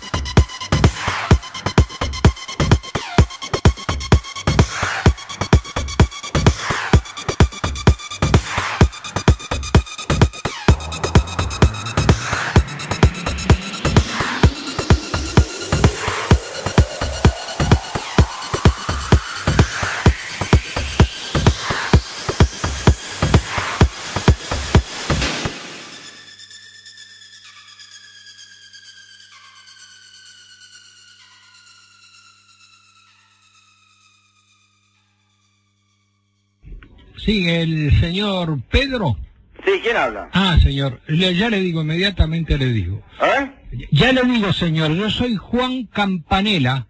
Sí, 37.24 37.48
el 37.48 38.00
señor 38.00 38.62
Pedro. 38.70 39.18
Sí, 39.66 39.72
¿quién 39.82 39.96
habla? 39.96 40.30
Ah, 40.34 40.58
señor, 40.62 41.00
le- 41.08 41.36
ya 41.36 41.50
le 41.50 41.62
digo, 41.62 41.82
inmediatamente 41.82 42.58
le 42.58 42.68
digo. 42.74 43.02
¿Eh? 43.22 43.88
Ya 43.92 44.12
le 44.12 44.22
digo, 44.24 44.52
señor, 44.52 44.94
yo 44.94 45.10
soy 45.10 45.36
Juan 45.36 45.86
Campanella 45.86 46.88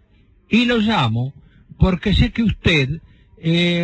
y 0.48 0.64
lo 0.64 0.78
llamo 0.78 1.32
porque 1.78 2.14
sé 2.14 2.32
que 2.32 2.42
usted, 2.42 3.00
eh, 3.38 3.82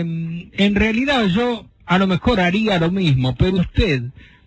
en 0.52 0.74
realidad 0.74 1.26
yo 1.26 1.66
a 1.86 1.98
lo 1.98 2.06
mejor 2.06 2.40
haría 2.40 2.78
lo 2.78 2.90
mismo, 2.90 3.34
pero 3.36 3.58
usted 3.58 4.02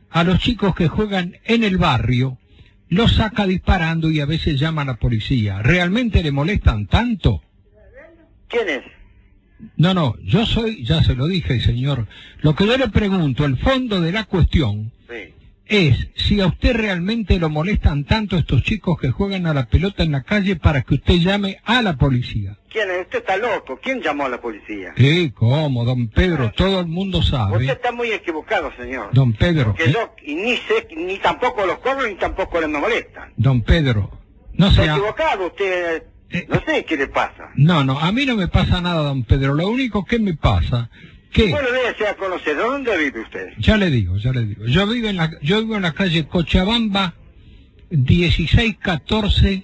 a 0.10 0.24
los 0.24 0.40
chicos 0.40 0.76
que 0.76 0.88
juegan 0.88 1.38
en 1.46 1.64
el 1.64 1.78
barrio 1.78 2.38
los 2.90 3.16
saca 3.16 3.48
disparando 3.48 4.12
y 4.12 4.20
a 4.20 4.26
veces 4.26 4.60
llama 4.60 4.84
a 4.84 4.86
la 4.86 4.96
policía. 4.98 5.62
¿Realmente 5.64 6.22
le 6.22 6.32
molestan 6.32 6.86
tanto? 6.88 7.42
¿Quién 8.50 8.70
es? 8.70 8.84
No, 9.78 9.94
no, 9.94 10.16
yo 10.24 10.46
soy, 10.46 10.84
ya 10.84 11.02
se 11.04 11.16
lo 11.16 11.28
dije, 11.28 11.60
señor. 11.62 12.08
Lo 12.42 12.56
que 12.56 12.66
yo 12.68 12.78
le 12.78 12.90
pregunto, 12.90 13.46
el 13.46 13.58
fondo 13.58 14.02
de 14.02 14.12
la 14.12 14.26
cuestión 14.26 14.92
Sí. 15.08 15.34
es 15.66 16.10
si 16.16 16.42
a 16.42 16.48
usted 16.48 16.76
realmente 16.76 17.40
lo 17.40 17.50
molestan 17.50 18.04
tanto 18.04 18.38
estos 18.38 18.64
chicos 18.64 19.00
que 19.00 19.12
juegan 19.12 19.48
a 19.48 19.54
la 19.54 19.66
pelota 19.68 20.04
en 20.04 20.12
la 20.12 20.24
calle 20.24 20.58
para 20.58 20.82
que 20.82 20.96
usted 20.96 21.16
llame 21.16 21.60
a 21.64 21.82
la 21.82 21.96
policía. 21.98 22.58
¿Quién 22.70 22.90
es? 22.92 23.02
Usted 23.04 23.20
está 23.20 23.38
loco. 23.38 23.80
¿Quién 23.82 24.02
llamó 24.02 24.26
a 24.26 24.30
la 24.30 24.42
policía? 24.42 24.94
Sí, 24.98 25.32
¿cómo, 25.36 25.86
don 25.86 26.08
Pedro? 26.10 26.52
Todo 26.58 26.80
el 26.82 26.88
mundo 26.88 27.20
Usted 27.20 27.32
sabe. 27.32 27.66
está 27.68 27.92
muy 27.92 28.12
equivocado, 28.12 28.72
señor. 28.76 29.12
Don 29.14 29.32
Pedro, 29.34 29.76
Que 29.76 29.86
¿eh? 29.86 29.94
yo 29.94 30.14
ni 30.26 30.58
sé, 30.58 30.88
ni 30.98 31.18
tampoco 31.20 31.66
los 31.66 31.78
cobro, 31.80 32.08
ni 32.08 32.16
tampoco 32.16 32.60
les 32.60 32.70
me 32.70 32.80
molestan. 32.80 33.32
don 33.38 33.62
Pedro, 33.62 34.12
no 34.54 34.68
Está 34.68 34.84
sea... 34.84 34.94
equivocado, 34.96 35.48
usted... 35.48 36.04
No 36.50 36.62
sé 36.66 36.84
qué 36.86 36.98
le 36.98 37.08
pasa. 37.08 37.52
No, 37.56 37.84
no, 37.84 38.00
a 38.00 38.12
mí 38.12 38.26
no 38.26 38.36
me 38.36 38.48
pasa 38.48 38.82
nada, 38.82 39.04
don 39.04 39.24
Pedro. 39.24 39.54
Lo 39.54 39.68
único 39.68 40.04
que 40.04 40.18
me 40.18 40.34
pasa, 40.34 40.90
que... 41.32 41.50
Bueno, 41.50 41.70
déjese 41.72 42.08
a 42.08 42.16
conocer. 42.16 42.58
¿Dónde 42.58 42.98
vive 42.98 43.22
usted? 43.22 43.50
Ya 43.60 43.78
le 43.78 43.92
digo, 43.92 44.18
ya 44.18 44.32
le 44.32 44.46
digo. 44.46 44.66
Yo 44.66 44.88
vivo 44.88 45.10
en 45.10 45.18
la, 45.18 45.32
yo 45.42 45.60
vivo 45.62 45.76
en 45.76 45.84
la 45.84 45.94
calle 45.94 46.28
Cochabamba, 46.28 47.14
1614, 47.92 49.64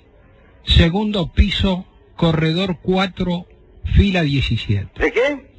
segundo 0.63 1.33
piso, 1.33 1.87
corredor 2.15 2.77
4, 2.83 3.47
fila 3.95 4.21
17. 4.21 4.99
¿De 4.99 5.11
qué? 5.11 5.49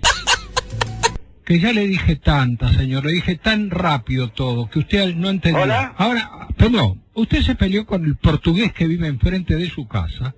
Que 1.44 1.58
ya 1.58 1.72
le 1.72 1.88
dije 1.88 2.14
tanta, 2.14 2.72
señor, 2.72 3.04
le 3.04 3.12
dije 3.12 3.34
tan 3.34 3.70
rápido 3.70 4.28
todo, 4.28 4.70
que 4.70 4.78
usted 4.78 5.16
no 5.16 5.30
entendió. 5.30 5.64
Hola. 5.64 5.94
Ahora, 5.96 6.48
perdón, 6.56 7.02
usted 7.14 7.42
se 7.42 7.56
peleó 7.56 7.84
con 7.86 8.04
el 8.04 8.16
portugués 8.16 8.72
que 8.72 8.86
vive 8.86 9.08
enfrente 9.08 9.56
de 9.56 9.68
su 9.68 9.88
casa 9.88 10.36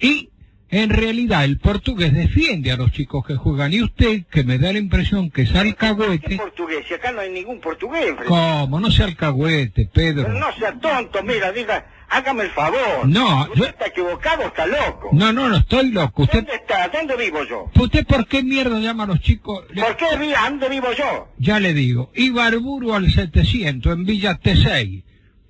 y 0.00 0.30
en 0.72 0.90
realidad 0.90 1.44
el 1.44 1.58
portugués 1.58 2.14
defiende 2.14 2.70
a 2.70 2.76
los 2.76 2.92
chicos 2.92 3.26
que 3.26 3.34
juegan 3.34 3.72
y 3.72 3.82
usted, 3.82 4.22
que 4.30 4.44
me 4.44 4.56
da 4.58 4.72
la 4.72 4.78
impresión 4.78 5.28
que 5.30 5.42
es 5.42 5.50
¿Qué 5.50 5.58
alcahuete, 5.58 6.36
portugués? 6.36 6.84
Si 6.86 6.94
acá 6.94 7.10
no 7.10 7.20
hay 7.20 7.30
ningún 7.32 7.60
portugués. 7.60 8.14
¿cómo? 8.26 8.78
No 8.78 8.90
sea 8.90 9.06
alcahuete, 9.06 9.88
Pedro. 9.92 10.26
Pero 10.28 10.38
no 10.38 10.52
sea 10.56 10.78
tonto, 10.78 11.22
mira, 11.24 11.50
diga, 11.50 11.84
hágame 12.08 12.44
el 12.44 12.50
favor. 12.50 12.78
No, 13.08 13.42
Usted 13.46 13.54
yo- 13.56 13.64
está 13.66 13.86
equivocado, 13.88 14.42
está 14.44 14.64
loco. 14.66 15.08
No, 15.12 15.32
no, 15.32 15.48
no 15.48 15.56
estoy 15.56 15.90
loco. 15.90 16.22
¿Usted, 16.22 16.38
¿Dónde 16.38 16.54
está? 16.54 16.88
¿Dónde 16.88 17.16
vivo 17.16 17.40
yo? 17.48 17.68
¿Usted 17.74 18.06
por 18.06 18.28
qué 18.28 18.44
mierda 18.44 18.78
llama 18.78 19.02
a 19.04 19.06
los 19.08 19.20
chicos? 19.20 19.64
¿Por 19.74 19.96
qué? 19.96 20.04
¿Dónde 20.44 20.68
vivo 20.68 20.92
yo? 20.96 21.28
Ya 21.38 21.58
le 21.58 21.74
digo, 21.74 22.12
Ibarburu 22.14 22.94
al 22.94 23.10
700 23.10 23.92
en 23.92 24.04
Villa 24.04 24.38
T6. 24.40 25.02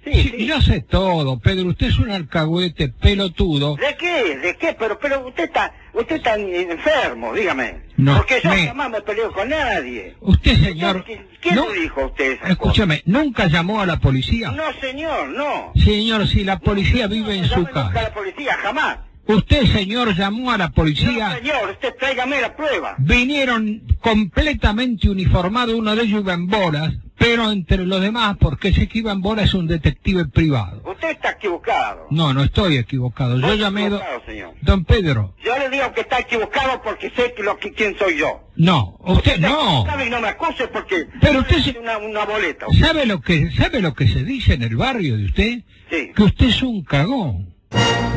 Sí, 0.05 0.47
Yo 0.47 0.61
sé 0.63 0.81
todo, 0.81 1.39
Pedro. 1.39 1.69
Usted 1.69 1.89
es 1.89 1.99
un 1.99 2.11
alcahuete 2.11 2.89
pelotudo. 2.89 3.77
¿De 3.77 3.95
qué? 3.99 4.37
¿De 4.39 4.57
qué? 4.57 4.75
Pero, 4.79 4.99
pero 4.99 5.27
usted 5.29 5.45
está, 5.45 5.73
usted 5.93 6.17
está 6.17 6.37
enfermo, 6.37 7.35
dígame. 7.35 7.83
No, 7.99 8.17
Porque 8.17 8.41
yo 8.43 8.51
me- 8.51 8.67
jamás 8.69 8.91
me 8.91 9.03
peleo 9.03 9.31
con 9.33 9.49
nadie. 9.51 10.15
Usted, 10.21 10.57
señor. 10.65 11.05
¿Quién 11.41 11.55
no- 11.55 11.69
le 11.73 11.81
dijo 11.83 12.01
a 12.01 12.07
usted 12.07 12.33
esa 12.33 12.49
Escúchame, 12.49 13.03
¿nunca 13.05 13.47
llamó 13.47 13.81
a 13.81 13.87
la 13.87 13.99
policía? 14.01 14.51
No, 14.53 14.73
señor, 14.81 15.29
no. 15.29 15.73
Señor, 15.77 16.27
si 16.29 16.45
la 16.45 16.59
policía 16.59 17.07
vive 17.07 17.37
en 17.37 17.45
su 17.45 17.51
Llame 17.51 17.63
nunca 17.67 17.81
a 17.81 17.93
casa. 17.93 18.03
la 18.03 18.15
policía, 18.15 18.57
jamás. 18.63 18.99
Usted, 19.37 19.65
señor, 19.67 20.15
llamó 20.17 20.51
a 20.51 20.59
la 20.59 20.69
No, 20.69 20.73
policía. 20.75 21.37
señor, 21.37 21.71
usted 21.71 21.95
tráigame 21.99 22.41
la 22.41 22.55
prueba. 22.57 22.97
Vinieron 22.99 23.83
completamente 24.01 25.09
uniformados, 25.09 25.75
uno 25.75 25.95
de 25.95 26.03
ellos 26.05 26.21
iba 26.21 26.33
en 26.35 26.47
bolas, 26.47 26.95
pero 27.19 27.51
entre 27.53 27.85
los 27.87 28.01
demás, 28.01 28.37
porque 28.41 28.69
ese 28.69 28.89
que 28.89 29.01
iba 29.01 29.13
en 29.13 29.21
bolas 29.21 29.47
es 29.47 29.55
un 29.55 29.67
detective 29.67 30.27
privado. 30.27 30.83
Usted 30.85 31.11
está 31.11 31.31
equivocado. 31.33 32.07
No, 32.11 32.33
no 32.33 32.43
estoy 32.43 32.77
equivocado. 32.79 33.39
Yo 33.39 33.55
llamé... 33.55 33.91
do- 33.91 33.97
equivocado, 33.99 34.23
señor. 34.27 34.55
Don 34.63 34.85
Pedro, 34.85 35.35
Yo 35.45 35.57
le 35.59 35.69
digo 35.71 35.93
que 35.93 36.01
está 36.01 36.19
equivocado 36.21 36.81
porque 36.83 37.11
sé 37.11 37.35
que 37.37 37.43
lo 37.43 37.59
que, 37.59 37.73
quién 37.73 37.97
soy 37.99 38.17
yo. 38.19 38.49
no, 38.57 38.97
usted 39.01 39.39
no. 39.39 39.85
¿Sabe? 39.87 40.07
Y 40.07 40.11
no 40.11 40.21
me 40.21 40.29
acuse 40.29 40.67
porque... 40.69 41.07
Pero 41.21 41.41
usted 41.41 41.57
es 41.59 41.77
una, 41.77 41.99
una 41.99 42.25
boleta. 42.25 42.67
¿Sabe 42.79 43.05
lo 43.07 43.21
que 43.21 43.51
sabe 43.53 43.81
lo 43.83 43.95
que 43.95 44.09
se 44.09 44.25
dice 44.25 44.55
en 44.55 44.63
el 44.63 44.77
barrio 44.77 45.17
de 45.19 45.25
usted? 45.27 45.59
Sí. 45.91 46.11
Que 46.17 46.23
usted 46.23 46.47
es 46.47 46.63
un 46.63 46.83
cagón. 46.85 47.50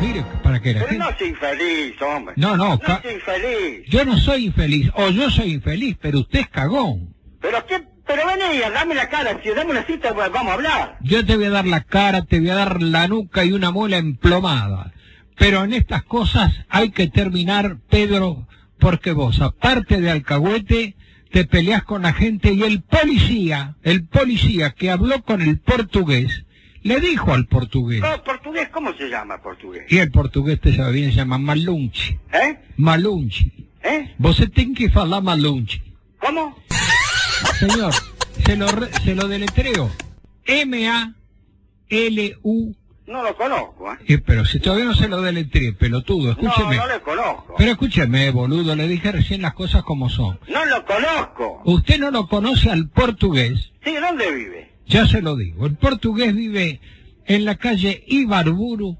Mire, 0.00 0.24
para 0.42 0.60
que 0.60 0.74
la 0.74 0.80
Pero 0.80 0.90
gente... 0.90 1.04
no 1.04 1.18
soy 1.18 1.28
infeliz, 1.28 2.02
hombre. 2.02 2.34
No, 2.36 2.56
no, 2.56 2.78
soy 2.84 3.12
infeliz. 3.14 3.86
Yo 3.88 4.04
no 4.04 4.18
soy 4.18 4.46
infeliz, 4.46 4.90
o 4.94 5.10
yo 5.10 5.30
soy 5.30 5.52
infeliz, 5.54 5.96
pero 6.00 6.20
usted 6.20 6.40
es 6.40 6.48
cagón. 6.48 7.14
Pero 7.40 7.64
qué... 7.66 7.82
Pero 8.06 8.22
vení, 8.26 8.58
dame 8.58 8.94
la 8.94 9.08
cara, 9.08 9.40
si 9.42 9.48
dame 9.48 9.70
una 9.70 9.84
cita, 9.84 10.14
pues, 10.14 10.30
vamos 10.30 10.50
a 10.50 10.54
hablar. 10.54 10.98
Yo 11.00 11.24
te 11.24 11.36
voy 11.36 11.46
a 11.46 11.50
dar 11.50 11.66
la 11.66 11.84
cara, 11.84 12.22
te 12.22 12.38
voy 12.38 12.50
a 12.50 12.54
dar 12.54 12.82
la 12.82 13.08
nuca 13.08 13.46
y 13.46 13.52
una 13.52 13.70
muela 13.70 13.96
emplomada. 13.96 14.92
Pero 15.36 15.64
en 15.64 15.72
estas 15.72 16.04
cosas 16.04 16.52
hay 16.68 16.90
que 16.90 17.08
terminar, 17.08 17.78
Pedro, 17.88 18.46
porque 18.78 19.12
vos, 19.12 19.40
aparte 19.40 20.02
de 20.02 20.10
alcahuete, 20.10 20.96
te 21.30 21.46
peleas 21.46 21.82
con 21.82 22.02
la 22.02 22.12
gente 22.12 22.52
y 22.52 22.62
el 22.62 22.82
policía, 22.82 23.76
el 23.82 24.06
policía 24.06 24.72
que 24.72 24.90
habló 24.90 25.22
con 25.22 25.40
el 25.40 25.58
portugués, 25.58 26.43
le 26.84 27.00
dijo 27.00 27.32
al 27.34 27.46
portugués, 27.46 28.00
No, 28.00 28.22
portugués, 28.22 28.68
¿cómo 28.70 28.92
se 28.94 29.08
llama 29.08 29.42
portugués? 29.42 29.84
y 29.90 29.98
el 29.98 30.10
portugués 30.12 30.60
te 30.60 30.74
sabe 30.76 30.92
bien, 30.92 31.10
se 31.10 31.16
llama 31.16 31.38
Malunchi. 31.38 32.16
¿Eh? 32.32 32.56
Malunchi. 32.76 33.50
¿Eh? 33.82 34.14
Você 34.18 34.46
tem 34.48 34.72
que 34.74 34.88
falar 34.88 35.20
Malunchi. 35.22 35.82
¿Cómo? 36.20 36.56
Señor, 37.58 37.92
se 38.46 38.56
lo, 38.56 38.66
re- 38.68 38.90
se 39.04 39.14
lo 39.14 39.26
deletreo. 39.28 39.90
M-A-L-U. 41.90 42.74
No 43.06 43.22
lo 43.22 43.36
conozco, 43.36 43.92
¿eh? 43.92 43.96
Eh, 44.08 44.18
pero 44.18 44.46
si 44.46 44.58
todavía 44.60 44.86
no 44.86 44.94
se 44.94 45.08
lo 45.08 45.20
deletree, 45.20 45.74
pelotudo, 45.74 46.30
escúcheme. 46.30 46.76
No, 46.76 46.86
no 46.86 46.92
le 46.94 47.00
conozco. 47.02 47.54
Pero 47.58 47.72
escúcheme, 47.72 48.30
boludo, 48.30 48.74
le 48.74 48.88
dije 48.88 49.12
recién 49.12 49.42
las 49.42 49.52
cosas 49.52 49.82
como 49.82 50.08
son. 50.08 50.38
No 50.48 50.64
lo 50.64 50.82
conozco. 50.86 51.60
Usted 51.66 51.98
no 51.98 52.10
lo 52.10 52.26
conoce 52.28 52.70
al 52.70 52.88
portugués, 52.88 53.72
Sí, 53.84 53.94
¿dónde 53.96 54.32
vive? 54.34 54.70
Ya 54.86 55.06
se 55.06 55.22
lo 55.22 55.36
digo. 55.36 55.66
El 55.66 55.76
portugués 55.76 56.34
vive 56.34 56.80
en 57.26 57.44
la 57.44 57.56
calle 57.56 58.02
Ibarburu, 58.06 58.96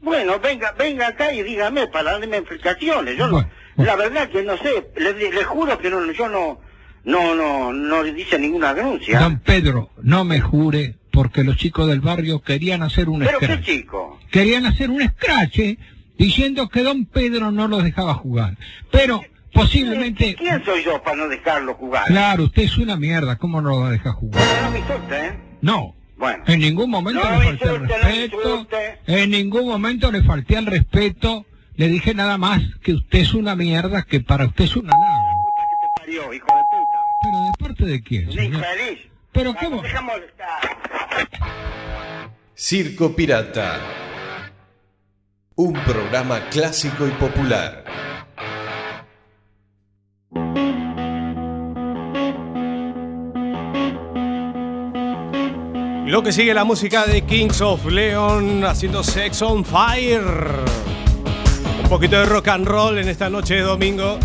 Bueno, 0.00 0.38
venga, 0.40 0.72
venga 0.78 1.08
acá 1.08 1.32
y 1.32 1.42
dígame 1.42 1.86
para 1.88 2.12
darme 2.18 2.36
explicaciones. 2.38 3.16
Yo 3.18 3.26
no- 3.26 3.32
Bueno, 3.32 3.48
la 3.76 3.96
verdad 3.96 4.28
que 4.30 4.42
no 4.42 4.56
sé, 4.58 4.86
le, 4.96 5.12
le 5.32 5.44
juro 5.44 5.78
que 5.78 5.90
no, 5.90 6.10
yo 6.12 6.28
no, 6.28 6.60
no, 7.04 7.34
no, 7.34 7.72
no 7.72 8.06
hice 8.06 8.38
ninguna 8.38 8.74
denuncia. 8.74 9.18
Don 9.20 9.38
Pedro, 9.40 9.90
no 10.02 10.24
me 10.24 10.40
jure, 10.40 10.96
porque 11.10 11.42
los 11.44 11.56
chicos 11.56 11.88
del 11.88 12.00
barrio 12.00 12.40
querían 12.42 12.82
hacer 12.82 13.08
un 13.08 13.20
Pero 13.20 13.38
qué 13.38 13.46
scratch. 13.46 13.64
chico. 13.64 14.20
Querían 14.30 14.66
hacer 14.66 14.90
un 14.90 15.02
scratch 15.08 15.58
eh, 15.60 15.78
diciendo 16.18 16.68
que 16.68 16.82
don 16.82 17.06
Pedro 17.06 17.50
no 17.50 17.68
los 17.68 17.82
dejaba 17.84 18.14
jugar. 18.14 18.56
Pero 18.90 19.22
posiblemente... 19.52 20.34
¿Quién 20.36 20.64
soy 20.64 20.84
yo 20.84 21.02
para 21.02 21.16
no 21.16 21.28
dejarlo 21.28 21.74
jugar? 21.74 22.06
Claro, 22.06 22.44
usted 22.44 22.62
es 22.62 22.76
una 22.78 22.96
mierda, 22.96 23.36
¿cómo 23.36 23.60
no 23.60 23.70
lo 23.70 23.88
deja 23.90 24.12
jugar? 24.12 24.42
No 24.62 24.70
me 24.70 24.78
insulte, 24.80 25.26
¿eh? 25.26 25.38
No, 25.62 25.94
Bueno. 26.16 26.44
en 26.46 26.60
ningún 26.60 26.90
momento 26.90 27.22
No 27.24 27.38
le 27.38 27.44
falté 27.46 27.64
al 27.64 27.72
insulte, 27.72 27.94
no 27.98 28.04
me 28.04 28.10
respeto, 28.10 28.50
insulte. 28.50 28.98
en 29.06 29.30
ningún 29.30 29.66
momento 29.68 30.12
le 30.12 30.22
falté 30.22 30.56
al 30.56 30.66
respeto, 30.66 31.46
le 31.76 31.88
dije 31.88 32.14
nada 32.14 32.36
más 32.38 32.60
que 32.82 32.92
usted 32.94 33.20
es 33.20 33.34
una 33.34 33.56
mierda, 33.56 34.02
que 34.02 34.20
para 34.20 34.46
usted 34.46 34.64
es 34.64 34.76
una 34.76 34.90
nada. 34.92 35.24
Parió, 35.96 36.34
hijo 36.34 36.46
de 36.46 36.62
puta. 36.70 36.98
Pero 37.22 37.38
de 37.40 37.52
parte 37.58 37.84
de 37.86 38.02
quién, 38.02 38.30
infeliz. 38.30 39.08
Pero 39.32 39.54
cómo... 39.54 39.82
no. 39.82 39.88
Circo 42.54 43.14
Pirata. 43.16 43.80
Un 45.56 45.72
programa 45.84 46.40
clásico 46.50 47.06
y 47.06 47.12
popular. 47.12 47.84
Lo 56.06 56.24
que 56.24 56.32
sigue 56.32 56.52
la 56.54 56.64
música 56.64 57.06
de 57.06 57.22
Kings 57.22 57.60
of 57.60 57.86
Leon 57.86 58.64
haciendo 58.64 59.04
Sex 59.04 59.42
on 59.42 59.64
Fire. 59.64 60.24
Un 61.84 61.88
poquito 61.88 62.18
de 62.18 62.24
rock 62.24 62.48
and 62.48 62.66
roll 62.66 62.98
en 62.98 63.08
esta 63.08 63.30
noche 63.30 63.54
de 63.54 63.60
domingo. 63.60 64.18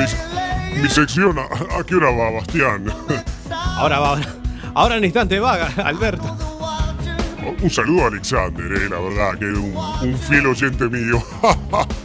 Mi, 0.00 0.82
mi 0.82 0.88
sección, 0.88 1.38
¿a, 1.38 1.42
a 1.78 1.84
qué 1.84 1.94
hora 1.96 2.10
va, 2.10 2.30
Bastián? 2.30 2.84
Ahora 3.50 3.98
va, 3.98 4.20
ahora 4.74 4.96
en 4.96 5.04
instante 5.04 5.38
va, 5.40 5.54
Alberto. 5.84 6.36
Un 7.62 7.70
saludo 7.70 8.04
a 8.04 8.08
Alexander, 8.08 8.64
eh, 8.72 8.88
la 8.88 8.98
verdad, 9.00 9.38
que 9.38 9.50
es 9.50 9.56
un, 9.58 9.74
un 9.74 10.18
fiel 10.18 10.46
oyente 10.46 10.84
mío. 10.88 11.22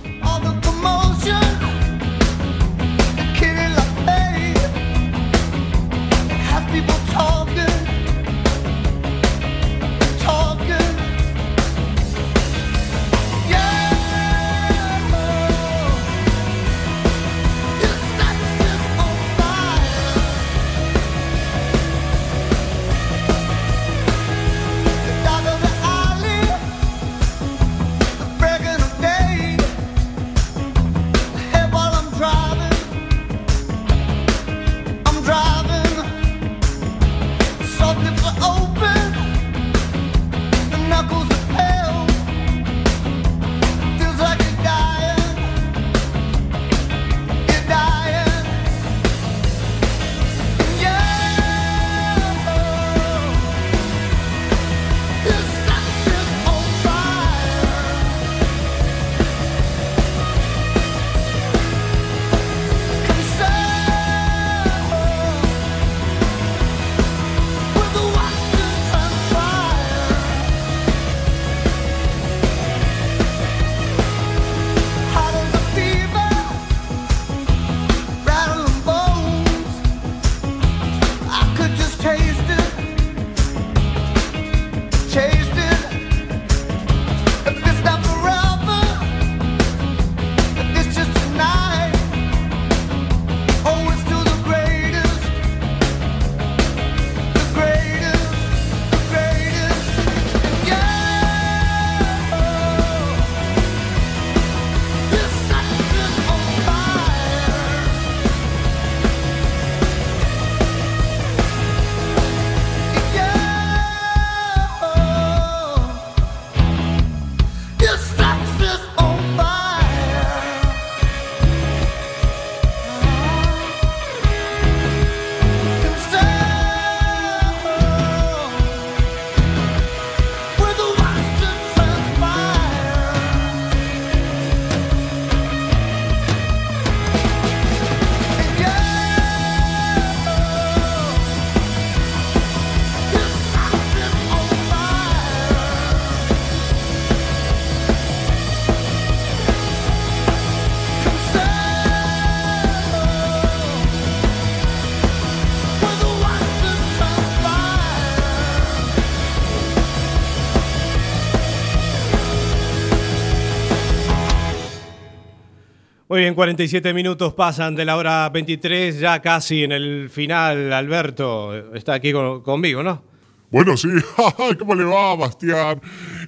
Muy 166.16 166.22
bien, 166.22 166.34
47 166.34 166.94
minutos 166.94 167.34
pasan 167.34 167.76
de 167.76 167.84
la 167.84 167.98
hora 167.98 168.30
23, 168.30 169.02
ya 169.02 169.22
casi 169.22 169.66
en 169.66 169.74
el 169.74 170.10
final. 170.10 170.72
Alberto 170.72 171.54
está 171.76 171.96
aquí 171.96 172.14
con- 172.14 172.42
conmigo, 172.42 172.82
¿no? 172.82 173.04
Bueno, 173.52 173.76
sí. 173.76 173.90
¿Cómo 174.60 174.76
le 174.76 174.86
va, 174.86 175.14
Bastián? 175.18 175.82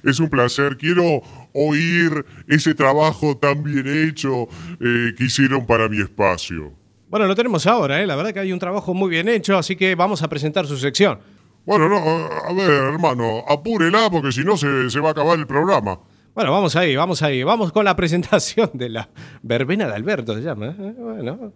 Es 0.04 0.20
un 0.20 0.28
placer. 0.28 0.76
Quiero 0.76 1.22
oír 1.54 2.22
ese 2.46 2.74
trabajo 2.74 3.38
tan 3.38 3.62
bien 3.62 3.86
hecho 4.10 4.42
eh, 4.78 5.14
que 5.16 5.24
hicieron 5.24 5.64
para 5.64 5.88
mi 5.88 6.02
espacio. 6.02 6.70
Bueno, 7.08 7.26
lo 7.26 7.34
tenemos 7.34 7.66
ahora, 7.66 8.02
¿eh? 8.02 8.06
La 8.06 8.14
verdad 8.14 8.34
que 8.34 8.40
hay 8.40 8.52
un 8.52 8.58
trabajo 8.58 8.92
muy 8.92 9.08
bien 9.08 9.26
hecho, 9.26 9.56
así 9.56 9.74
que 9.74 9.94
vamos 9.94 10.20
a 10.22 10.28
presentar 10.28 10.66
su 10.66 10.76
sección. 10.76 11.18
Bueno, 11.64 11.88
no, 11.88 11.96
a 11.96 12.52
ver, 12.52 12.70
hermano, 12.92 13.42
apúrela 13.48 14.10
porque 14.10 14.32
si 14.32 14.44
no 14.44 14.58
se, 14.58 14.90
se 14.90 15.00
va 15.00 15.08
a 15.08 15.12
acabar 15.12 15.38
el 15.38 15.46
programa. 15.46 15.98
Bueno, 16.38 16.52
vamos 16.52 16.76
ahí, 16.76 16.94
vamos 16.94 17.20
ahí. 17.22 17.42
Vamos 17.42 17.72
con 17.72 17.84
la 17.84 17.96
presentación 17.96 18.70
de 18.72 18.90
la 18.90 19.08
verbena 19.42 19.88
de 19.88 19.94
Alberto, 19.94 20.36
se 20.36 20.42
llama. 20.42 20.66
¿eh? 20.66 20.94
Bueno. 20.96 21.52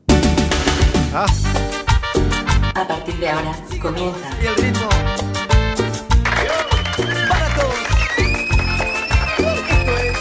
Ah, 1.15 1.25
A 2.75 2.89
partir 2.89 3.15
de 3.15 3.29
ahora 3.29 3.53
comienza. 3.81 4.29
Y 4.43 4.47
el 4.47 4.57
ritmo. 4.57 4.89
Para 7.29 7.49
todos. 7.55 7.77
Esto 9.39 9.93
es 10.03 10.19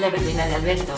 La 0.00 0.08
verbena 0.08 0.46
de 0.46 0.54
Alberto. 0.54 0.94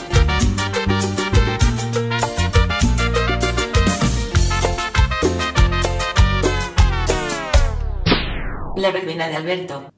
La 8.76 8.90
verbena 8.92 9.26
de 9.26 9.36
Alberto. 9.36 9.92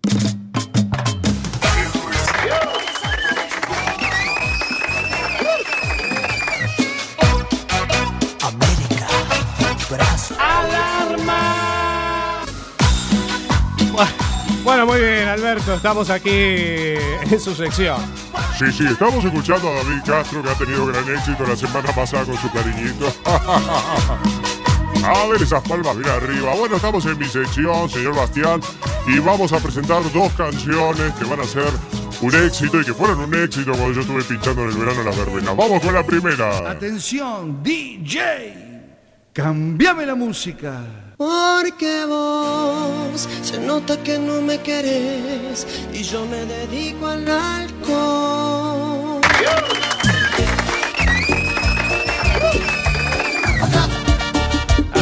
Bueno, 14.85 15.01
muy 15.01 15.01
bien, 15.01 15.29
Alberto. 15.29 15.75
Estamos 15.75 16.11
aquí 16.11 16.29
en 16.31 17.41
su 17.41 17.55
sección. 17.55 17.97
Sí, 18.59 18.71
sí, 18.71 18.85
estamos 18.87 19.25
escuchando 19.25 19.71
a 19.71 19.75
David 19.77 20.03
Castro 20.05 20.43
que 20.43 20.51
ha 20.51 20.55
tenido 20.55 20.87
gran 20.87 21.09
éxito 21.09 21.47
la 21.47 21.57
semana 21.57 21.91
pasada 21.95 22.25
con 22.25 22.37
su 22.37 22.51
cariñito. 22.53 23.13
A 25.05 25.27
ver 25.27 25.43
esas 25.43 25.63
palmas 25.69 25.97
bien 25.99 26.09
arriba. 26.09 26.55
Bueno, 26.55 26.77
estamos 26.77 27.05
en 27.07 27.19
mi 27.19 27.27
sección, 27.27 27.91
señor 27.91 28.17
Bastián, 28.17 28.61
y 29.07 29.19
vamos 29.19 29.53
a 29.53 29.59
presentar 29.59 30.03
dos 30.13 30.33
canciones 30.33 31.13
que 31.15 31.25
van 31.25 31.41
a 31.41 31.45
ser 31.45 31.71
un 32.23 32.35
éxito 32.35 32.81
y 32.81 32.85
que 32.87 32.95
fueron 32.95 33.21
un 33.21 33.35
éxito 33.35 33.73
cuando 33.73 33.93
yo 33.93 34.01
estuve 34.01 34.23
pinchando 34.25 34.63
en 34.63 34.71
el 34.71 34.77
verano 34.77 35.03
las 35.03 35.17
verbenas. 35.17 35.57
Vamos 35.57 35.83
con 35.83 35.93
la 35.93 36.05
primera. 36.05 36.71
Atención, 36.71 37.63
DJ. 37.63 38.83
Cambiame 39.33 40.07
la 40.07 40.15
música. 40.15 41.04
Porque 41.17 42.05
vos 42.07 43.29
se 43.43 43.59
nota 43.59 43.97
que 44.03 44.19
no 44.19 44.41
me 44.43 44.61
querés 44.61 45.67
y 45.93 46.03
yo 46.03 46.27
me 46.27 46.45
dedico 46.45 47.07
al 47.07 47.29
alcohol. 47.29 49.21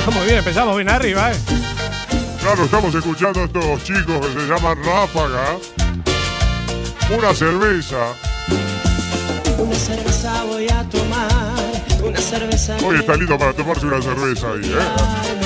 Ah, 0.04 0.10
muy 0.12 0.24
bien, 0.26 0.38
empezamos 0.38 0.76
bien 0.76 0.90
arriba, 0.90 1.32
¿eh? 1.32 1.36
Claro, 2.42 2.64
estamos 2.64 2.94
escuchando 2.94 3.40
a 3.40 3.44
estos 3.44 3.84
chicos 3.84 4.26
que 4.26 4.40
se 4.40 4.46
llaman 4.46 4.76
Ráfaga. 4.84 5.56
Una 7.16 7.34
cerveza. 7.34 8.14
Una 9.58 9.76
cerveza 9.76 10.44
voy 10.44 10.68
a 10.68 10.82
tomar, 10.90 11.72
una 12.02 12.18
cerveza. 12.18 12.76
Hoy 12.84 12.96
está 12.96 13.16
lindo 13.16 13.38
para 13.38 13.54
tomarse 13.54 13.86
una 13.86 14.02
cerveza 14.02 14.48
ahí, 14.48 14.72
¿eh? 14.74 15.41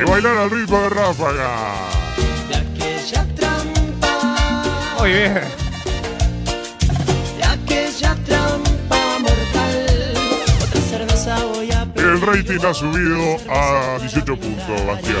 Y 0.00 0.04
bailar 0.10 0.36
al 0.36 0.50
ritmo 0.50 0.80
de 0.80 0.88
Ráfaga. 0.90 1.88
aquella 2.54 3.26
trampa, 3.34 4.36
Muy 4.98 5.10
bien. 5.12 5.34
de 7.36 7.44
aquella 7.44 8.14
trampa 8.26 9.18
mortal. 9.18 10.14
Otra 10.62 10.80
cerveza 10.88 11.44
voy 11.44 11.70
a 11.72 11.82
El 11.96 12.20
rating 12.22 12.58
ha 12.66 12.74
subido 12.74 13.36
a 13.50 13.98
18 14.00 14.36
puntos, 14.36 14.86
Bastián. 14.86 15.16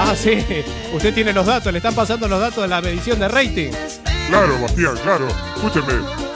Ah, 0.00 0.14
sí. 0.16 0.44
Usted 0.92 1.14
tiene 1.14 1.32
los 1.32 1.46
datos, 1.46 1.72
le 1.72 1.78
están 1.78 1.94
pasando 1.94 2.26
los 2.28 2.40
datos 2.40 2.62
de 2.62 2.68
la 2.68 2.80
medición 2.80 3.18
de 3.20 3.28
rating. 3.28 3.70
Claro, 4.28 4.60
Bastián, 4.60 4.96
claro. 5.02 5.28
Escúcheme, 5.56 5.94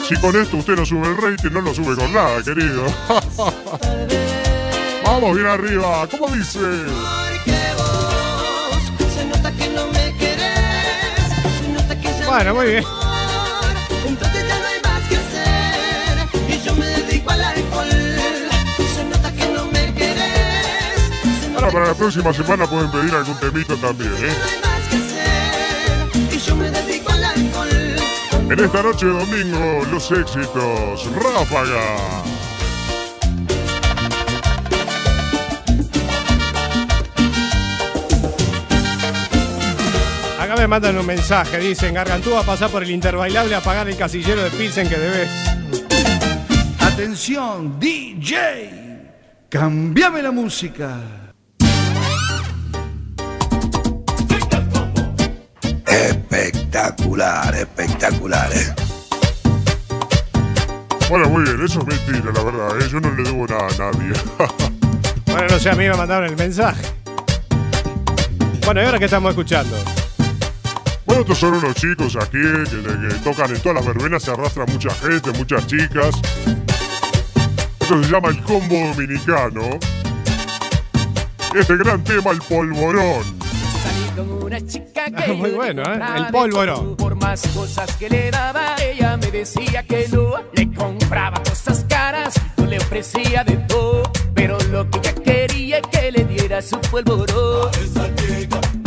si 0.09 0.17
con 0.17 0.35
esto 0.41 0.57
usted 0.57 0.75
no 0.77 0.85
sube 0.87 1.09
el 1.09 1.17
rating, 1.17 1.51
no 1.53 1.61
lo 1.61 1.75
sube 1.75 1.95
con 1.97 2.13
nada, 2.13 2.43
querido. 2.43 2.85
Vamos 5.05 5.35
bien 5.37 5.47
arriba, 5.47 6.07
¿cómo 6.11 6.29
dice? 6.35 6.59
Bueno, 12.35 12.55
muy 12.55 12.65
bien. 12.65 12.85
Entonces 14.07 14.49
ya 14.49 14.59
no 14.59 14.67
hay 14.67 14.81
más 14.83 15.07
que 15.07 15.17
hacer 15.17 16.29
y 16.49 16.63
yo 16.67 16.75
me 16.77 16.87
dedico 16.87 17.31
al 17.31 17.45
alcohol. 17.45 17.89
Se 18.95 19.05
nota 19.05 19.31
que 19.35 19.49
no 19.51 19.67
me 19.67 19.93
querés, 19.93 21.55
Ahora 21.55 21.71
para 21.71 21.87
la 21.89 21.95
próxima 21.95 22.33
semana 22.33 22.67
pueden 22.67 22.91
pedir 22.91 23.15
algún 23.15 23.39
temito 23.39 23.77
también, 23.77 24.15
¿eh? 24.15 24.33
En 28.51 28.61
esta 28.61 28.83
noche 28.83 29.07
de 29.07 29.13
domingo, 29.13 29.85
los 29.91 30.11
éxitos, 30.11 31.07
Ráfaga. 31.15 32.32
Me 40.63 40.69
mandan 40.69 40.97
un 40.97 41.05
mensaje, 41.05 41.59
dicen, 41.59 41.93
Gargantúa 41.93 42.45
pasa 42.45 42.69
por 42.69 42.85
el 42.85 42.91
interbailable 42.93 43.53
a 43.53 43.61
pagar 43.61 43.89
el 43.89 43.97
casillero 43.97 44.45
de 44.45 44.51
Pilsen 44.51 44.89
que 44.89 44.97
debes. 44.97 45.29
Atención, 46.79 47.81
DJ. 47.81 48.71
Cambiame 49.49 50.23
la 50.23 50.31
música. 50.31 51.01
Espectacular, 55.85 57.53
espectacular, 57.57 58.53
¿eh? 58.53 58.75
Bueno, 61.09 61.29
muy 61.29 61.43
bien, 61.43 61.61
eso 61.65 61.81
es 61.81 61.87
mentira, 61.87 62.33
la 62.33 62.43
verdad, 62.45 62.81
¿eh? 62.81 62.89
Yo 62.89 63.01
no 63.01 63.11
le 63.11 63.23
debo 63.25 63.47
nada 63.49 63.67
a 63.67 63.91
nadie. 63.91 64.13
Bueno, 65.27 65.47
no 65.49 65.59
sé, 65.59 65.71
a 65.71 65.75
mí 65.75 65.89
me 65.89 65.97
mandaron 65.97 66.29
el 66.29 66.37
mensaje. 66.37 66.85
Bueno, 68.67 68.83
¿y 68.83 68.85
ahora 68.85 68.99
qué 68.99 69.07
estamos 69.07 69.31
escuchando? 69.31 70.02
Bueno, 71.13 71.25
estos 71.25 71.39
son 71.41 71.53
unos 71.53 71.75
chicos 71.75 72.17
aquí 72.17 72.39
que, 72.41 73.09
que 73.09 73.15
tocan 73.23 73.55
en 73.55 73.61
todas 73.61 73.75
las 73.75 73.85
verbenas, 73.85 74.23
se 74.23 74.31
arrastra 74.31 74.65
mucha 74.65 74.89
gente, 74.95 75.31
muchas 75.33 75.67
chicas. 75.67 76.15
Esto 77.81 78.03
se 78.03 78.11
llama 78.11 78.31
el 78.31 78.43
combo 78.43 78.75
dominicano. 78.75 79.79
Este 81.55 81.77
gran 81.77 82.03
tema, 82.03 82.31
el 82.31 82.39
polvorón. 82.39 83.23
Salí 83.83 84.11
con 84.17 84.43
una 84.43 84.67
chica 84.67 85.05
que 85.11 85.33
Ah, 85.33 85.35
muy 85.37 85.51
bueno, 85.51 85.83
¿eh? 85.83 86.01
El 86.17 86.33
todo. 86.33 86.97
Por 86.97 87.15
más 87.17 87.47
cosas 87.49 87.95
que 87.97 88.09
le 88.09 88.31
daba, 88.31 88.77
ella 88.77 89.19
me 89.19 89.27
decía 89.31 89.83
que 89.83 90.09
no. 90.11 90.37
Le 90.55 90.73
compraba 90.73 91.43
cosas 91.43 91.85
caras, 91.91 92.33
yo 92.57 92.65
le 92.65 92.79
ofrecía 92.79 93.45
de 93.45 93.59
todo. 93.69 94.11
Pero 94.35 94.57
lo 94.71 94.89
que 94.89 94.99
ella 95.01 95.15
quería 95.23 95.77
es 95.77 95.87
que 95.89 96.11
le 96.11 96.25
diera 96.25 96.63
su 96.63 96.81
polvorón. 96.81 97.69
esa 97.85 98.15
chica 98.15 98.82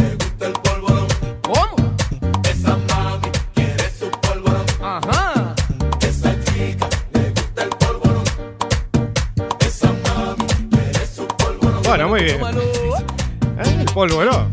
bien. 12.26 12.42
¿Eh? 12.42 13.78
El 13.80 13.86
polvorón. 13.94 14.50